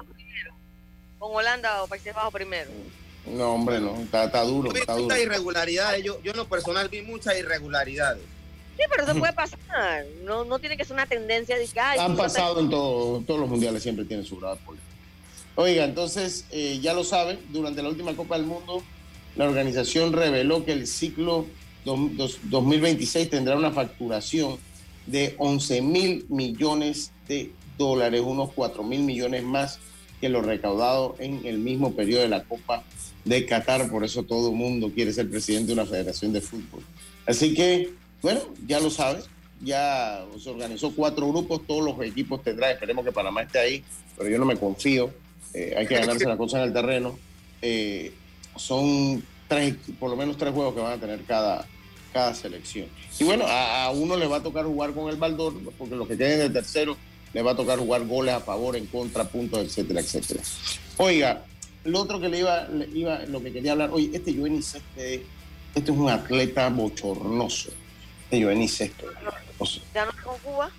[1.17, 2.69] Con Holanda o Países Bajos primero.
[3.27, 4.73] No, hombre, no, está, está duro.
[4.73, 8.23] Yo vi muchas irregularidades, yo, yo en lo personal vi muchas irregularidades.
[8.77, 9.33] Sí, pero eso puede
[9.69, 10.05] pasar.
[10.23, 11.79] No, no tiene que ser una tendencia de que.
[11.79, 14.57] Han pasado en todo, todos los mundiales, siempre tienen su grado
[15.55, 18.81] Oiga, entonces, eh, ya lo saben, durante la última Copa del Mundo,
[19.35, 21.45] la organización reveló que el ciclo
[21.83, 24.57] 2026 tendrá una facturación
[25.07, 29.79] de 11 mil millones de dólares, unos 4 mil millones más
[30.19, 32.83] que lo recaudado en el mismo periodo de la Copa
[33.25, 33.89] de Qatar.
[33.89, 36.83] Por eso todo el mundo quiere ser presidente de una federación de fútbol.
[37.25, 37.89] Así que
[38.21, 39.25] bueno, ya lo sabes,
[39.61, 43.83] ya se organizó cuatro grupos, todos los equipos tendrán, esperemos que Panamá esté ahí,
[44.17, 45.11] pero yo no me confío,
[45.53, 47.17] eh, hay que ganarse la cosa en el terreno.
[47.61, 48.13] Eh,
[48.55, 51.65] son tres, por lo menos tres juegos que van a tener cada,
[52.13, 52.87] cada selección.
[53.19, 56.17] Y bueno, a, uno le va a tocar jugar con el Baldor, porque los que
[56.17, 56.97] queden de tercero
[57.33, 60.41] le va a tocar jugar goles a favor, en contra, puntos, etcétera, etcétera.
[60.97, 61.43] Oiga,
[61.83, 65.25] lo otro que le iba, iba lo que quería hablar, oye, este Jovenny este,
[65.75, 67.71] este es un atleta bochornoso
[68.39, 69.05] yo Sexto.
[69.93, 70.71] ¿Ya no está con Cuba?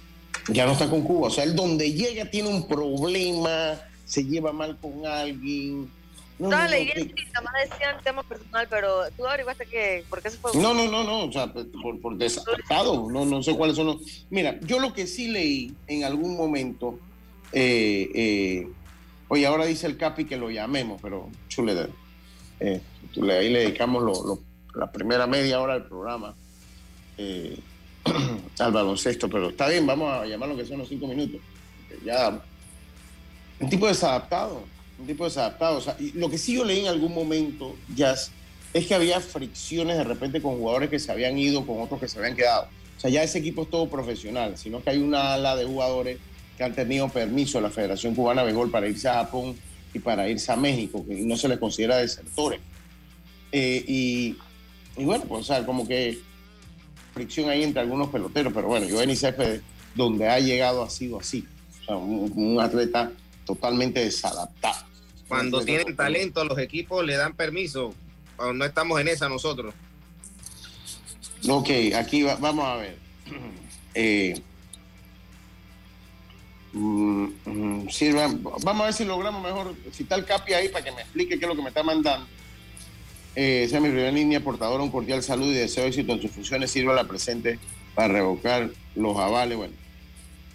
[0.49, 1.29] Ya no está con Cuba.
[1.29, 5.91] O sea, él donde llega tiene un problema, se lleva mal con alguien.
[6.39, 10.31] No, Estaba no, leyendo y más decían tema personal, pero tú averiguaste que, ¿por qué
[10.31, 10.51] se fue?
[10.55, 14.27] No, no, no, no, o sea, por, por desadaptado, no, no sé cuáles son los...
[14.31, 16.99] Mira, yo lo que sí leí en algún momento,
[17.53, 18.69] eh, eh,
[19.29, 21.89] oye, ahora dice el Capi que lo llamemos, pero chule,
[22.59, 22.81] eh,
[23.17, 24.41] ahí le dedicamos lo,
[24.75, 26.35] la primera media hora del programa
[27.19, 27.59] eh,
[28.59, 31.41] al baloncesto, pero está bien, vamos a llamarlo que son los cinco minutos.
[32.05, 32.41] Ya,
[33.61, 34.65] un tipo desadaptado,
[34.99, 35.79] un tipo desadaptado.
[35.79, 38.15] O sea, lo que sí yo leí en algún momento, ya
[38.73, 42.09] es que había fricciones de repente con jugadores que se habían ido, con otros que
[42.09, 42.69] se habían quedado.
[42.97, 46.19] O sea, ya ese equipo es todo profesional, sino que hay una ala de jugadores
[46.57, 49.57] que han tenido permiso de la Federación Cubana de Béisbol para irse a Japón
[49.93, 52.61] y para irse a México, que no se les considera desertores.
[53.51, 54.37] Eh, y,
[54.97, 56.19] y, bueno, pues, o sea, como que
[57.13, 59.63] fricción ahí entre algunos peloteros, pero bueno, Giovanni Céspedes,
[59.95, 61.47] donde ha llegado ha sido así.
[61.83, 63.13] O sea, un, atleta
[63.45, 64.87] totalmente desadaptado.
[65.29, 67.95] Cuando tienen talento, los equipos le dan permiso.
[68.55, 69.75] No estamos en esa nosotros.
[71.49, 72.99] Ok, aquí vamos a ver.
[73.95, 74.41] Eh,
[76.73, 77.89] mm, mm,
[78.63, 81.47] vamos a ver si logramos mejor, el Capi ahí para que me explique qué es
[81.47, 82.27] lo que me está mandando.
[83.35, 86.71] Eh, sea mi primera línea portadora, un cordial saludo y deseo éxito en sus funciones.
[86.71, 87.59] Sirva la presente
[87.95, 89.57] para revocar los avales.
[89.57, 89.75] Bueno,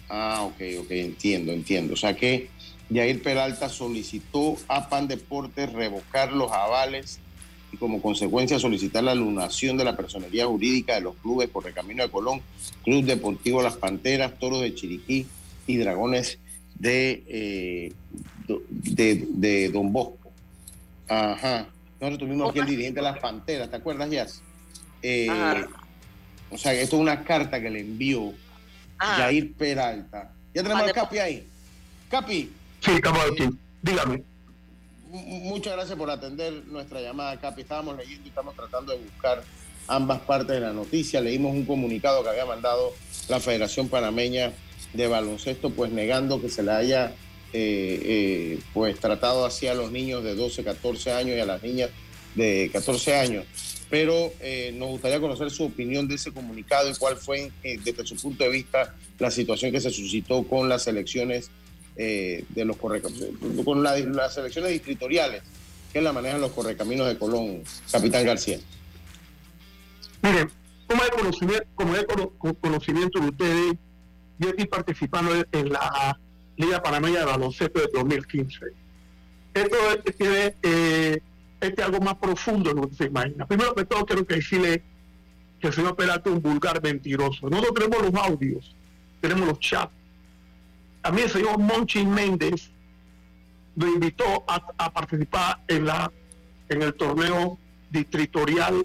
[0.08, 1.94] ah, ok, ok, entiendo, entiendo.
[1.94, 2.48] O sea que
[2.90, 7.20] Yair Peralta solicitó a Pan Deportes revocar los avales
[7.72, 11.74] y como consecuencia solicitar la lunación de la personería jurídica de los clubes por el
[11.74, 12.40] Camino de Colón,
[12.84, 15.26] Club Deportivo Las Panteras, Toros de Chiriquí
[15.66, 16.38] y Dragones
[16.78, 17.92] de, eh,
[18.46, 20.30] de, de Don Bosco.
[21.08, 21.68] Ajá.
[22.00, 24.42] Nosotros tuvimos aquí el dirigente de las Panteras, ¿te acuerdas, Jazz?
[25.02, 25.28] Eh,
[26.50, 28.32] o sea, esto es una carta que le envió
[28.98, 30.32] Jair Peralta.
[30.54, 31.46] Ya tenemos al Capi ahí.
[32.08, 32.50] Capi.
[32.80, 33.48] Sí, estamos aquí.
[33.82, 34.22] Dígame.
[35.10, 37.62] Muchas gracias por atender nuestra llamada, Capi.
[37.62, 39.42] Estábamos leyendo y estamos tratando de buscar
[39.88, 41.20] ambas partes de la noticia.
[41.20, 42.92] Leímos un comunicado que había mandado
[43.28, 44.52] la Federación Panameña
[44.92, 47.12] de Baloncesto, pues negando que se le haya
[47.52, 51.62] eh, eh, pues tratado así a los niños de 12, 14 años y a las
[51.62, 51.90] niñas
[52.34, 53.44] de 14 años.
[53.90, 58.16] Pero eh, nos gustaría conocer su opinión de ese comunicado y cuál fue, desde su
[58.16, 61.50] punto de vista, la situación que se suscitó con las elecciones
[61.96, 65.42] de los con las elecciones distritoriales
[65.92, 68.60] que la manejan los correcaminos de Colón, capitán García.
[70.22, 70.48] Miren,
[70.86, 71.02] como
[71.96, 72.06] es
[72.60, 73.74] conocimiento de ustedes,
[74.38, 76.18] yo estoy participando en la
[76.58, 78.66] Liga Panameña de Baloncesto de 2015.
[79.54, 79.76] Esto
[80.18, 81.22] tiene eh,
[81.60, 83.46] este algo más profundo de lo que se imagina.
[83.46, 84.82] Primero que todo, quiero decirle
[85.60, 87.48] que el señor Peralta es un vulgar mentiroso.
[87.48, 88.74] Nosotros tenemos los audios,
[89.20, 89.92] tenemos los chats.
[91.04, 92.70] A mí el señor Monchi Méndez
[93.76, 96.10] lo invitó a, participar en, la,
[96.68, 97.56] en el torneo
[97.88, 98.84] distritorial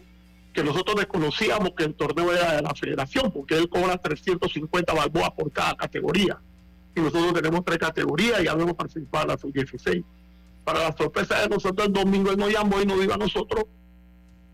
[0.54, 5.32] que nosotros desconocíamos que el torneo era de la federación, porque él cobra 350 balboas
[5.32, 6.40] por cada categoría.
[6.96, 10.04] Y nosotros tenemos tres categorías y habíamos participado en la sub-16.
[10.64, 13.66] Para la sorpresa de nosotros, el domingo nos llamó y nos dijo a nosotros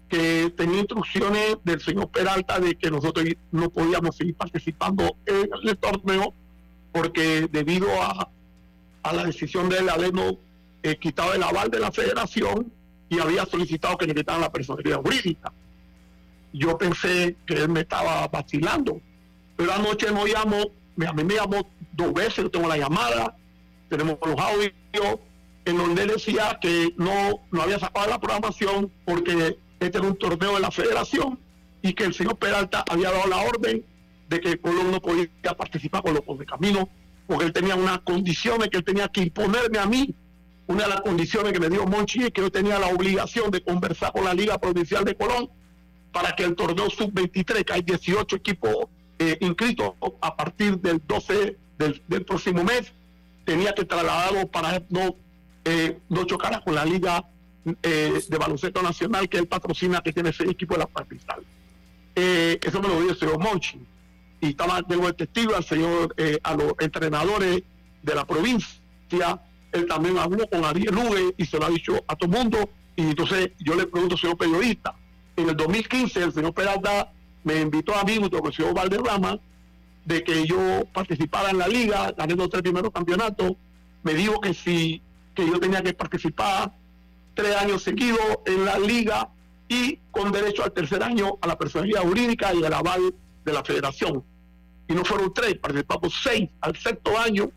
[0.10, 5.78] que tenía instrucciones del señor Peralta de que nosotros no podíamos seguir participando en el
[5.78, 6.34] torneo
[6.92, 8.30] porque debido a,
[9.04, 10.38] a la decisión de él habernos
[10.82, 12.72] eh, quitado el aval de la federación
[13.10, 15.52] y había solicitado que le quitaran la personalidad jurídica.
[16.54, 19.00] Yo pensé que él me estaba vacilando,
[19.56, 20.58] pero anoche nos llamó,
[21.06, 23.36] a mí me llamó dos veces, yo tengo la llamada,
[23.90, 24.72] tenemos los audios,
[25.66, 30.56] en donde decía que no, no había sacado la programación porque este era un torneo
[30.56, 31.40] de la federación
[31.82, 33.86] y que el señor Peralta había dado la orden
[34.28, 35.28] de que Colón no podía
[35.58, 36.90] participar con los de camino
[37.28, 40.16] porque él tenía unas condiciones que él tenía que imponerme a mí.
[40.68, 43.62] Una de las condiciones que me dio Monchi es que yo tenía la obligación de
[43.64, 45.50] conversar con la Liga Provincial de Colón
[46.12, 48.76] para que el torneo sub-23, que hay 18 equipos
[49.20, 52.94] eh, inscritos a partir del 12 del, próximo mes,
[53.46, 55.16] tenía que trasladarlo para no,
[55.66, 57.26] eh, no chocar con la Liga
[57.82, 61.40] eh, de Baloncesto Nacional que él patrocina, que tiene seis equipos de la capital.
[62.16, 63.80] eso me lo dio el señor Monchi.
[64.42, 67.64] Y estaba, tengo el testigo al señor, a los entrenadores
[68.04, 69.42] de la provincia.
[69.72, 72.70] Él también habló con Ariel Lugue y se lo ha dicho a todo el mundo.
[72.96, 74.96] Y entonces yo le pregunto, señor periodista,
[75.36, 77.12] en el 2015 el señor Peralta
[77.44, 79.40] me invitó a mí junto con el señor Valderrama
[80.10, 83.54] de que yo participara en la liga, gané los tres primeros campeonatos,
[84.02, 85.04] me dijo que si
[85.36, 86.74] que yo tenía que participar
[87.36, 89.30] tres años seguidos en la liga
[89.68, 93.14] y con derecho al tercer año a la personalidad jurídica y al aval
[93.46, 94.24] de la federación.
[94.88, 96.50] Y no fueron tres, participamos seis.
[96.60, 97.52] Al sexto año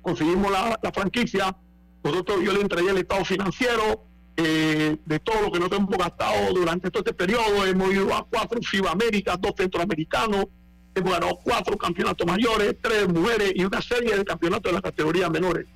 [0.00, 1.56] conseguimos la, franquicia.
[2.04, 4.04] Nosotros yo le entregué el estado financiero,
[4.36, 7.66] eh, de todo lo que nos hemos gastado durante todo este periodo.
[7.66, 8.94] Hemos ido a cuatro FIBA
[9.40, 10.46] dos centroamericanos,
[11.04, 15.66] ganado cuatro campeonatos mayores, tres mujeres y una serie de campeonatos de las categorías menores.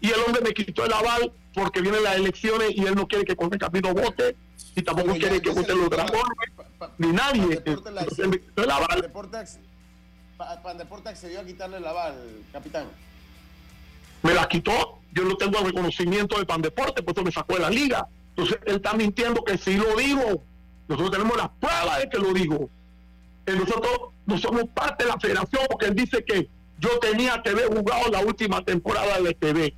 [0.00, 3.24] Y el hombre me quitó el aval porque vienen las elecciones y él no quiere
[3.24, 4.36] que Corte Camino vote
[4.74, 6.36] y tampoco quiere que voten los dragones,
[6.98, 7.62] ni nadie.
[8.56, 9.12] El aval.
[10.62, 12.14] Pandeporte accedió a quitarle el aval,
[12.52, 12.86] capitán
[14.24, 17.60] me la quitó, yo no tengo el reconocimiento de Pan Deporte, pues me sacó de
[17.60, 18.08] la liga.
[18.30, 20.42] Entonces él está mintiendo que sí lo digo.
[20.88, 22.70] Nosotros tenemos la prueba de que lo digo.
[23.46, 27.50] Eh, nosotros no somos parte de la federación porque él dice que yo tenía que
[27.50, 29.74] haber jugado la última temporada de TV.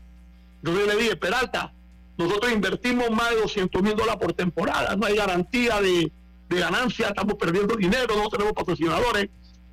[0.58, 1.72] Entonces le dije, Peralta,
[2.16, 6.10] nosotros invertimos más de 200 mil dólares por temporada, no hay garantía de,
[6.48, 9.28] ganancia, estamos perdiendo dinero, no tenemos patrocinadores.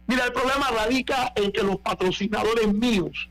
[0.07, 3.29] Mira, el problema radica en que los patrocinadores míos,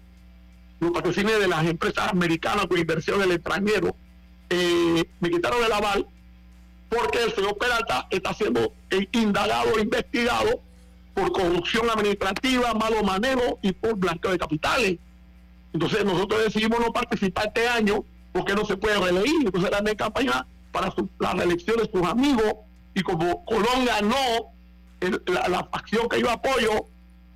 [0.81, 3.95] los patrocinios de las empresas americanas con inversión del extranjero,
[4.49, 6.07] eh, me quitaron el aval
[6.93, 8.73] porque el señor Peralta está siendo
[9.13, 10.61] indagado, investigado
[11.15, 14.99] por corrupción administrativa, malo manejo y por blanqueo de capitales.
[15.73, 19.47] Entonces nosotros decidimos no participar este año porque no se puede reelegir.
[19.47, 22.55] Entonces era de campaña para su, de sus amigos
[22.95, 24.53] y como Colón ganó
[25.27, 26.87] la, la facción que yo apoyo,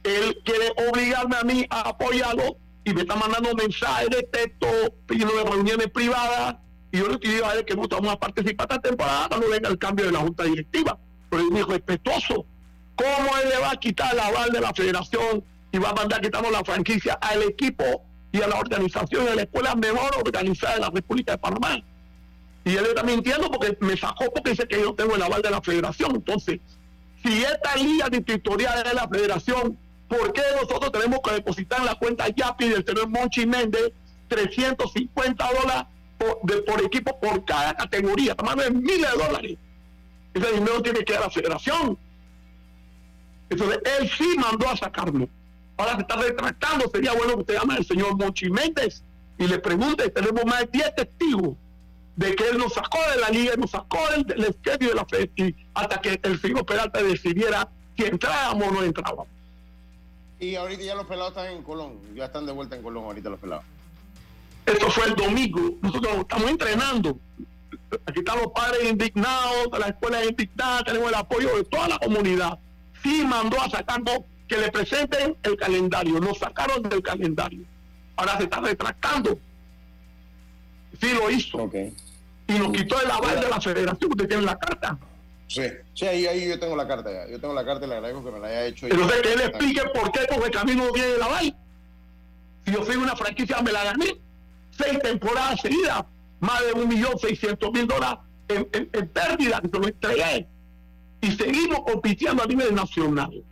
[0.04, 4.68] él quiere obligarme a mí a apoyarlo y me está mandando mensajes de texto
[5.06, 6.56] pidiendo reuniones privadas
[6.92, 9.68] y yo le estoy a él que no vamos a participar esta temporada cuando venga
[9.68, 10.98] el cambio de la junta directiva.
[11.28, 12.46] Pero es muy respetuoso.
[12.94, 16.20] ¿Cómo él le va a quitar el aval de la federación y va a mandar
[16.20, 17.84] quitamos la franquicia al equipo
[18.32, 21.82] y a la organización de la escuela mejor organizada de la República de Panamá?
[22.64, 25.50] Y él está mintiendo porque me sacó porque dice que yo tengo el aval de
[25.50, 26.16] la federación.
[26.16, 26.60] Entonces,
[27.22, 29.78] si esta liga distritorial de la federación
[30.08, 33.92] ¿Por qué nosotros tenemos que depositar en la cuenta YAPI del señor Monchi Méndez
[34.28, 35.84] 350 dólares
[36.18, 38.32] por, equipo por cada categoría?
[38.32, 39.58] Estamos de miles de dólares.
[40.34, 41.98] Ese dinero tiene que ir a la federación.
[43.48, 45.28] Entonces, él sí mandó a sacarlo.
[45.76, 46.88] Ahora se está retractando.
[46.90, 49.02] Sería bueno que usted llame al señor Monchi Méndez
[49.38, 50.10] y le pregunte.
[50.10, 51.56] Tenemos más de 10 testigos
[52.16, 55.54] de que él nos sacó de la liga, nos sacó del, del de la FED
[55.74, 59.28] hasta que el señor Peralta decidiera si entrábamos o no entrábamos.
[60.38, 63.30] Y ahorita ya los pelados están en Colón, ya están de vuelta en Colón ahorita
[63.30, 63.64] los pelados.
[64.66, 67.18] Esto fue el domingo, nosotros estamos entrenando.
[68.04, 72.58] aquí están los padres indignados, la escuela indignada, tenemos el apoyo de toda la comunidad.
[73.02, 77.64] Sí mandó a sacarnos que le presenten el calendario, nos sacaron del calendario.
[78.16, 79.38] Ahora se está retractando.
[81.00, 81.70] Sí lo hizo.
[82.48, 84.98] Y nos quitó el aval de la federación, usted tiene la carta.
[85.46, 85.62] Sí,
[85.94, 87.30] sí ahí, ahí yo tengo la carta ya.
[87.30, 88.86] Yo tengo la carta y le agradezco que me la haya hecho.
[88.86, 91.56] Entonces, que él explique por qué con el camino no tiene el aval.
[92.64, 94.25] Si yo fui una franquicia, me la gané.
[94.76, 96.04] Seis temporadas seguidas,
[96.40, 98.18] más de un millón seiscientos mil dólares
[98.48, 100.48] en, en, pérdida, que se lo entregué.
[101.20, 103.42] Y seguimos compitiendo a nivel nacional.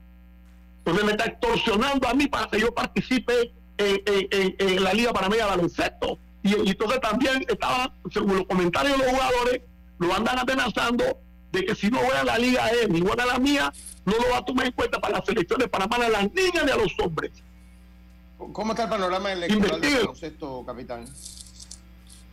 [0.79, 5.13] Entonces me está extorsionando a mí para que yo participe en, en, en la Liga
[5.13, 6.19] Panameña de Baloncesto.
[6.43, 9.63] Y, entonces también estaba, según los comentarios de los jugadores,
[9.99, 11.05] lo andan amenazando
[11.53, 13.73] de que si no voy a la Liga E ni a la mía,
[14.05, 16.71] no lo va a tomar en cuenta para las selecciones para a las niñas y
[16.71, 17.33] a los hombres.
[18.53, 21.05] ¿Cómo está el panorama electoral del baloncesto, capitán?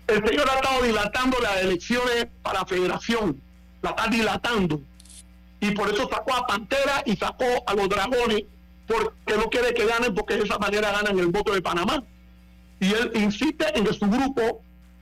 [0.07, 3.41] El señor ha estado dilatando las elecciones para federación,
[3.81, 4.81] la está dilatando.
[5.59, 8.43] Y por eso sacó a Pantera y sacó a los dragones,
[8.87, 12.03] porque no quiere que ganen, porque de esa manera ganan el voto de Panamá.
[12.79, 14.61] Y él insiste en que su grupo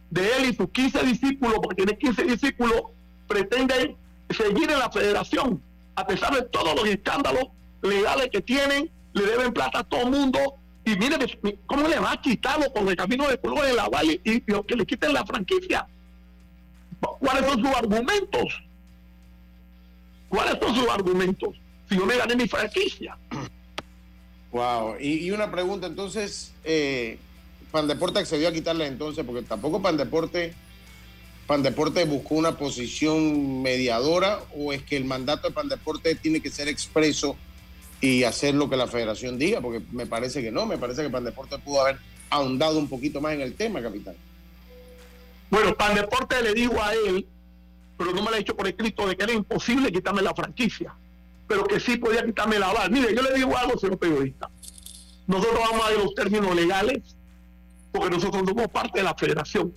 [0.09, 2.81] de él y sus 15 discípulos, porque tiene 15 discípulos,
[3.27, 3.95] pretenden
[4.29, 5.61] seguir en la federación,
[5.95, 7.45] a pesar de todos los escándalos
[7.81, 10.55] legales que tienen, le deben plata a todo el mundo,
[10.91, 11.17] y mire,
[11.67, 14.75] ¿cómo le va a quitarlo con el camino de color de la valle y, que
[14.75, 15.87] le quiten la franquicia?
[16.99, 18.63] ¿Cuáles son sus argumentos?
[20.27, 21.55] ¿Cuáles son sus argumentos?
[21.87, 23.17] Si yo me gané mi franquicia.
[24.51, 24.95] Wow.
[24.99, 27.17] Y, una pregunta, entonces, eh,
[27.71, 30.53] Pandeporte accedió a quitarle entonces, porque tampoco Pandeporte,
[31.45, 36.67] Pandeporte buscó una posición mediadora, o es que el mandato de Pandeporte tiene que ser
[36.67, 37.35] expreso
[38.01, 41.09] y hacer lo que la federación diga, porque me parece que no, me parece que
[41.09, 41.97] Pandeporte pudo haber
[42.29, 44.15] ahondado un poquito más en el tema, capitán.
[45.49, 47.27] Bueno, Pandeporte le digo a él,
[47.97, 50.93] pero no me lo ha dicho por escrito, de que era imposible quitarme la franquicia,
[51.47, 52.91] pero que sí podía quitarme la aval.
[52.91, 54.49] Mire, yo le digo algo, señor periodista.
[55.27, 57.15] Nosotros vamos a ver los términos legales,
[57.91, 59.73] porque nosotros somos parte de la federación.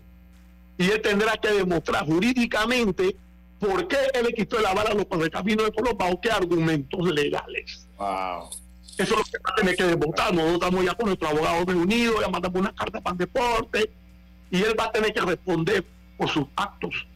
[0.78, 3.16] Y él tendrá que demostrar jurídicamente
[3.62, 7.08] por qué él le quitó el aval a los camino de Colombia o qué argumentos
[7.12, 7.86] legales.
[8.98, 10.34] Eso es lo que va a tener que demostrar.
[10.34, 13.90] Nosotros estamos ya con nuestro abogado reunido, ya mandamos una carta para el deporte
[14.50, 15.86] y él va a tener que responder
[16.18, 17.06] por sus actos.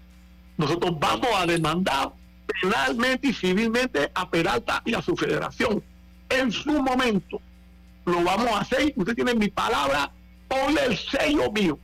[0.57, 2.13] Nosotros vamos a demandar
[2.63, 5.83] penalmente y civilmente a Peralta y a su federación.
[6.29, 7.41] En su momento
[8.05, 8.93] lo vamos a hacer.
[8.95, 10.13] Usted tiene mi palabra,
[10.47, 11.77] ponle el sello mío,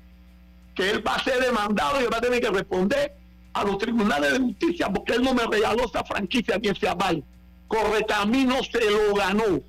[0.77, 3.22] que él va a ser demandado y va a tener que responder
[3.53, 7.23] a los tribunales de justicia porque él no me regaló esa franquicia ni ese aval.
[7.69, 9.61] Correcamino se lo ganó.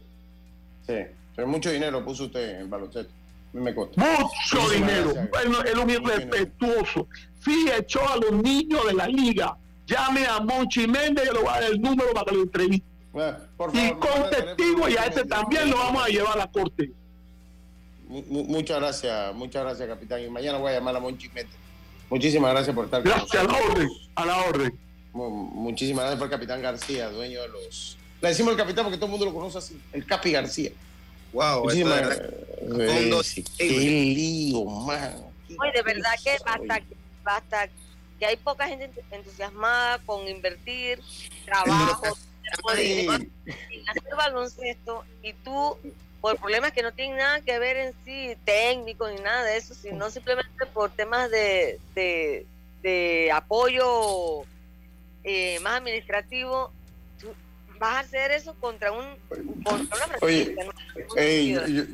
[0.85, 0.95] Sí,
[1.35, 3.13] pero mucho dinero puso usted en baloncesto.
[3.53, 5.13] Me Mucho dinero.
[5.31, 7.07] Bueno, él es un irrespetuoso.
[7.45, 9.55] Sí, echó a los niños de la liga.
[9.85, 12.87] Llame a Monchi Méndez y le voy a dar el número para que lo entreviste.
[13.73, 16.91] y con testigo y a ese también lo vamos a llevar a la corte.
[18.07, 20.21] muchas gracias, muchas gracias, capitán.
[20.21, 21.62] Y mañana voy a llamar a Monchi Méndez.
[22.09, 23.31] Muchísimas gracias por estar con nosotros.
[23.31, 24.79] Gracias, a la orden, a la orden.
[25.13, 27.97] Muchísimas gracias por el capitán García, dueño de los.
[28.21, 30.71] Le decimos el capitán porque todo el mundo lo conoce así, el Capi García.
[31.33, 32.29] Wow, Muchísimas gracias.
[33.57, 35.15] Qué lío, man.
[35.59, 36.81] Oye, de verdad que basta,
[37.23, 37.69] basta
[38.19, 40.99] que hay poca gente entusiasmada con invertir,
[41.45, 42.17] trabajo,
[42.67, 45.77] hacer baloncesto y tú
[46.23, 49.73] por problemas que no tienen nada que ver en sí técnico ni nada de eso,
[49.73, 51.81] sino simplemente por temas de,
[52.81, 54.43] de, apoyo
[55.25, 56.71] eh, más administrativo,
[57.77, 59.03] vas a hacer eso contra un
[59.65, 60.55] contra una Oye,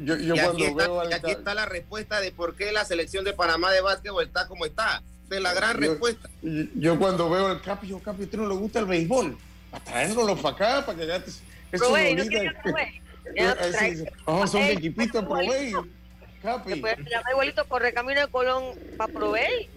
[0.03, 3.71] yo, yo, cuando veo aquí está la respuesta de por qué la selección de Panamá
[3.71, 5.01] de básquetbol está como está.
[5.27, 6.29] De la gran respuesta.
[6.43, 9.35] Yo cuando veo el Capi, yo Capi, ¿a usted no le gusta el béisbol?
[9.71, 11.31] A traerlo para acá, para que ya te...
[11.71, 11.95] Eso
[14.25, 15.73] Oh, son de equipito Provey.
[16.41, 16.73] Capi.
[16.73, 18.63] Se puede llamar igualito corre camino de Colón
[18.97, 19.69] para Provey.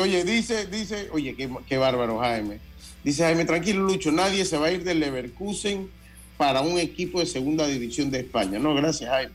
[0.00, 2.60] oye, dice, dice, oye, qué, qué bárbaro, Jaime.
[3.04, 5.90] Dice Jaime, tranquilo, Lucho, nadie se va a ir del Leverkusen
[6.36, 8.58] para un equipo de segunda división de España.
[8.58, 9.32] No, gracias, Jaime.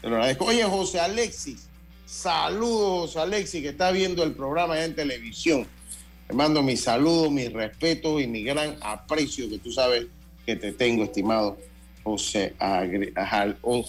[0.00, 0.46] Te lo agradezco.
[0.46, 1.68] Oye, José Alexis,
[2.06, 5.66] saludos, Alexis, que está viendo el programa ya en televisión.
[6.26, 10.06] Te mando mis saludos, mis respetos y mi gran aprecio que tú sabes
[10.44, 11.58] que te tengo, estimado
[12.08, 12.54] José,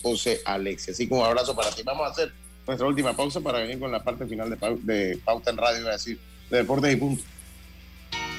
[0.01, 0.93] José Alexia.
[0.93, 1.83] Así como un abrazo para ti.
[1.83, 2.31] Vamos a hacer
[2.67, 6.19] nuestra última pausa para venir con la parte final de, Pauta en Radio, y decir,
[6.49, 7.23] de Deportes y Punto.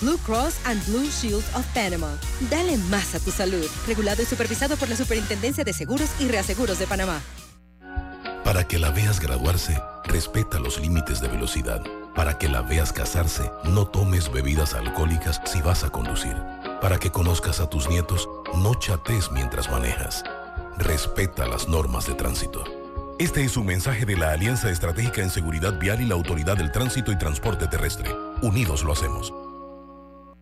[0.00, 2.10] Blue Cross and Blue Shield of Panama.
[2.50, 3.66] Dale más a tu salud.
[3.86, 7.20] Regulado y supervisado por la Superintendencia de Seguros y Reaseguros de Panamá.
[8.44, 11.82] Para que la veas graduarse, respeta los límites de velocidad.
[12.14, 16.36] Para que la veas casarse, no tomes bebidas alcohólicas si vas a conducir.
[16.80, 20.22] Para que conozcas a tus nietos, no chates mientras manejas.
[20.76, 22.64] Respeta las normas de tránsito.
[23.18, 26.72] Este es un mensaje de la Alianza Estratégica en Seguridad Vial y la Autoridad del
[26.72, 28.14] Tránsito y Transporte Terrestre.
[28.42, 29.32] Unidos lo hacemos.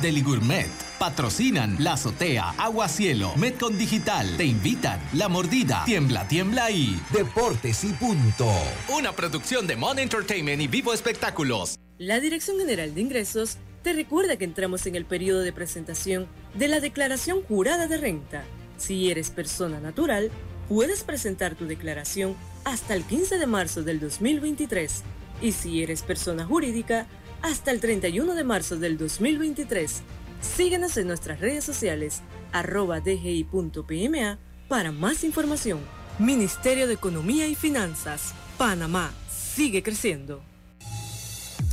[0.00, 0.70] Deli Gourmet.
[0.98, 4.36] Patrocinan La Azotea, Agua Cielo, Metcon Digital.
[4.36, 8.50] Te invitan La Mordida, Tiembla, Tiembla y Deportes y Punto.
[8.88, 11.78] Una producción de Mon Entertainment y Vivo Espectáculos.
[11.98, 16.68] La Dirección General de Ingresos te recuerda que entramos en el periodo de presentación de
[16.68, 18.44] la declaración jurada de renta.
[18.76, 20.30] Si eres persona natural,
[20.68, 25.02] puedes presentar tu declaración hasta el 15 de marzo del 2023
[25.40, 27.06] y si eres persona jurídica,
[27.42, 30.02] hasta el 31 de marzo del 2023.
[30.40, 32.22] Síguenos en nuestras redes sociales
[32.52, 35.80] arroba dgi.pma para más información.
[36.18, 40.42] Ministerio de Economía y Finanzas, Panamá, sigue creciendo.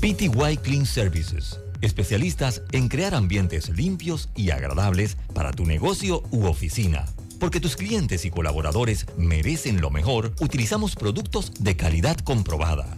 [0.02, 7.06] PTY Clean Services, especialistas en crear ambientes limpios y agradables para tu negocio u oficina.
[7.40, 12.98] Porque tus clientes y colaboradores merecen lo mejor, utilizamos productos de calidad comprobada.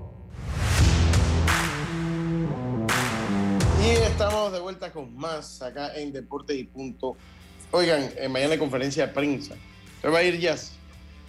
[4.23, 7.17] Estamos de vuelta con más acá en Deportes y Punto.
[7.71, 9.55] Oigan, eh, mañana hay conferencia de prensa.
[9.95, 10.73] ¿Usted va a ir, Jazz?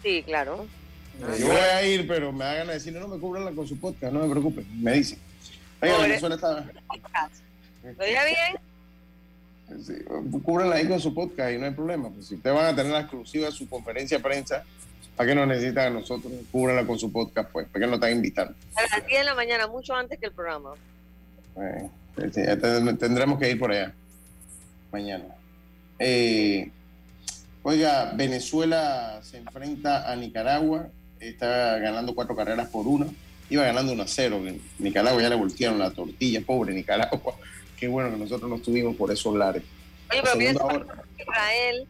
[0.02, 0.66] Sí, claro.
[1.18, 4.12] Eh, Yo voy a ir, pero me hagan decir, no, me cubran con su podcast,
[4.12, 5.18] no me preocupen, me dicen.
[5.80, 6.08] Oiga, Pobre.
[6.08, 6.66] Venezuela está...
[7.82, 9.82] ¿Lo dije bien?
[9.82, 9.94] Sí,
[10.44, 12.10] cúbranla ahí con su podcast y no hay problema.
[12.10, 14.64] Pues si ustedes van a tener la exclusiva de su conferencia de prensa,
[15.16, 16.30] ¿para qué nos necesitan a nosotros?
[16.50, 18.54] Cúbranla con su podcast, pues, ¿para qué nos están invitando?
[18.74, 20.74] A las 10 de la mañana, mucho antes que el programa.
[21.56, 22.40] Eh, sí,
[22.98, 23.94] tendremos que ir por allá
[24.92, 25.24] mañana.
[25.98, 26.70] Eh,
[27.62, 30.88] oiga, Venezuela se enfrenta a Nicaragua,
[31.18, 33.06] está ganando cuatro carreras por una,
[33.48, 34.42] iba ganando 1 a 0.
[34.78, 37.34] Nicaragua ya le voltearon la tortilla, pobre Nicaragua.
[37.78, 39.62] Qué bueno que nosotros no estuvimos por esos lares.
[40.10, 40.86] Oye, pero
[41.18, 41.86] Israel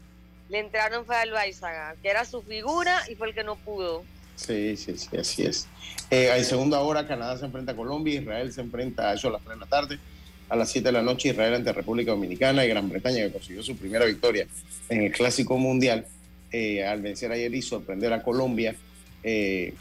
[0.48, 4.04] le entraron fue al Baizaga, que era su figura y fue el que no pudo.
[4.46, 5.68] Sí, sí, sí, así es.
[6.10, 9.32] Eh, en segunda hora, Canadá se enfrenta a Colombia, Israel se enfrenta a eso a
[9.32, 9.98] las 3 de la tarde.
[10.48, 13.62] A las 7 de la noche, Israel ante República Dominicana y Gran Bretaña, que consiguió
[13.62, 14.46] su primera victoria
[14.88, 16.04] en el Clásico Mundial,
[16.50, 18.74] eh, al vencer ayer y sorprender a Colombia,
[19.22, 19.74] eh,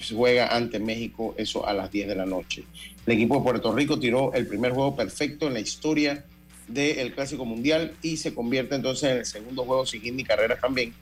[0.00, 2.64] se juega ante México, eso a las 10 de la noche.
[3.06, 6.24] El equipo de Puerto Rico tiró el primer juego perfecto en la historia
[6.68, 10.92] del Clásico Mundial y se convierte entonces en el segundo juego sin ni carreras también,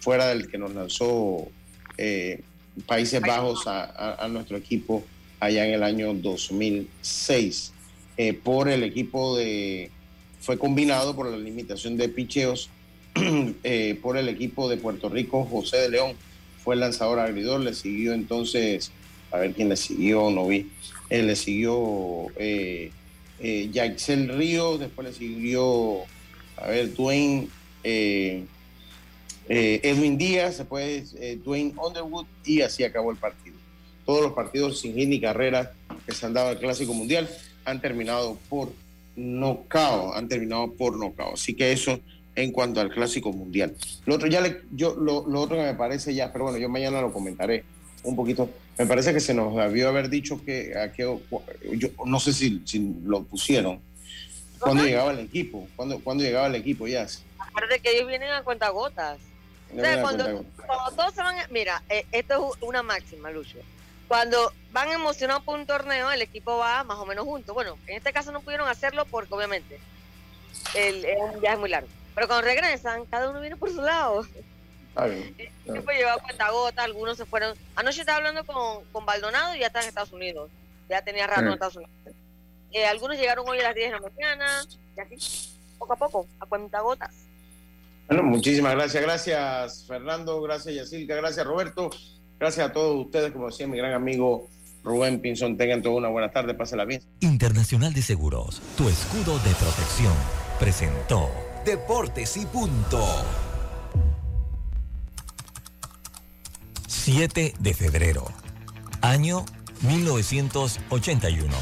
[0.00, 1.48] fuera del que nos lanzó
[1.98, 2.40] eh,
[2.86, 5.04] Países Bajos a, a- a nuestro equipo
[5.40, 7.72] allá en el año 2006.
[8.16, 9.90] Eh, por el equipo de.
[10.40, 12.68] Fue combinado por la limitación de picheos
[13.62, 16.12] eh, por el equipo de Puerto Rico, José de León
[16.64, 18.92] fue el lanzador abridor, le siguió entonces
[19.32, 20.70] a ver quién le siguió, no vi.
[21.10, 22.90] Él le siguió eh,
[23.40, 25.98] eh, Jaxel Río, después le siguió,
[26.56, 27.48] a ver, Dwayne,
[29.54, 33.56] eh, Edwin Díaz, después eh, Dwayne Underwood y así acabó el partido.
[34.06, 35.72] Todos los partidos sin hit ni carrera
[36.06, 37.28] que se han dado al Clásico Mundial
[37.66, 38.72] han terminado por
[39.14, 41.34] nocao, han terminado por nocao.
[41.34, 42.00] Así que eso
[42.34, 43.76] en cuanto al Clásico Mundial.
[44.06, 46.70] Lo otro, ya le, yo, lo, lo otro que me parece ya, pero bueno, yo
[46.70, 47.64] mañana lo comentaré
[48.04, 48.48] un poquito.
[48.78, 51.18] Me parece que se nos debió haber dicho que, a qué-
[51.76, 53.80] yo no sé si, si lo pusieron,
[54.58, 57.06] cuando llegaba el equipo, cuando, cuando llegaba el equipo ya.
[57.38, 59.18] Aparte que ellos vienen a cuentagotas.
[59.72, 60.24] O sea, cuando,
[60.66, 63.58] cuando todos se van, a- mira, eh, esto es una máxima, Lucho.
[64.08, 67.54] Cuando van emocionados por un torneo, el equipo va más o menos junto.
[67.54, 69.80] Bueno, en este caso no pudieron hacerlo porque obviamente
[70.74, 71.88] el, es muy largo.
[72.14, 74.22] Pero cuando regresan, cada uno viene por su lado.
[74.24, 75.34] Bien.
[75.64, 77.56] El equipo llevaba cuentagotas, algunos se fueron.
[77.74, 80.50] Anoche estaba hablando con, con Baldonado y ya está en Estados Unidos.
[80.90, 81.52] Ya tenía rato en.
[81.52, 81.92] Estados Unidos.
[82.72, 84.64] Eh, algunos llegaron hoy a las 10 de la mañana,
[84.96, 87.10] y así, poco a poco, a cuentagotas.
[88.08, 89.02] Bueno, muchísimas gracias.
[89.02, 90.40] Gracias, Fernando.
[90.42, 91.14] Gracias, Yacilca.
[91.16, 91.90] Gracias, Roberto.
[92.38, 93.32] Gracias a todos ustedes.
[93.32, 94.48] Como decía mi gran amigo
[94.82, 96.54] Rubén Pinzón, tengan toda una buena tarde.
[96.54, 97.02] Pásenla bien.
[97.20, 100.14] Internacional de Seguros, tu escudo de protección,
[100.58, 101.30] presentó
[101.64, 103.04] Deportes y punto.
[106.88, 108.24] 7 de febrero,
[109.00, 109.44] año
[109.82, 111.52] 1981.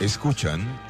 [0.00, 0.89] Escuchan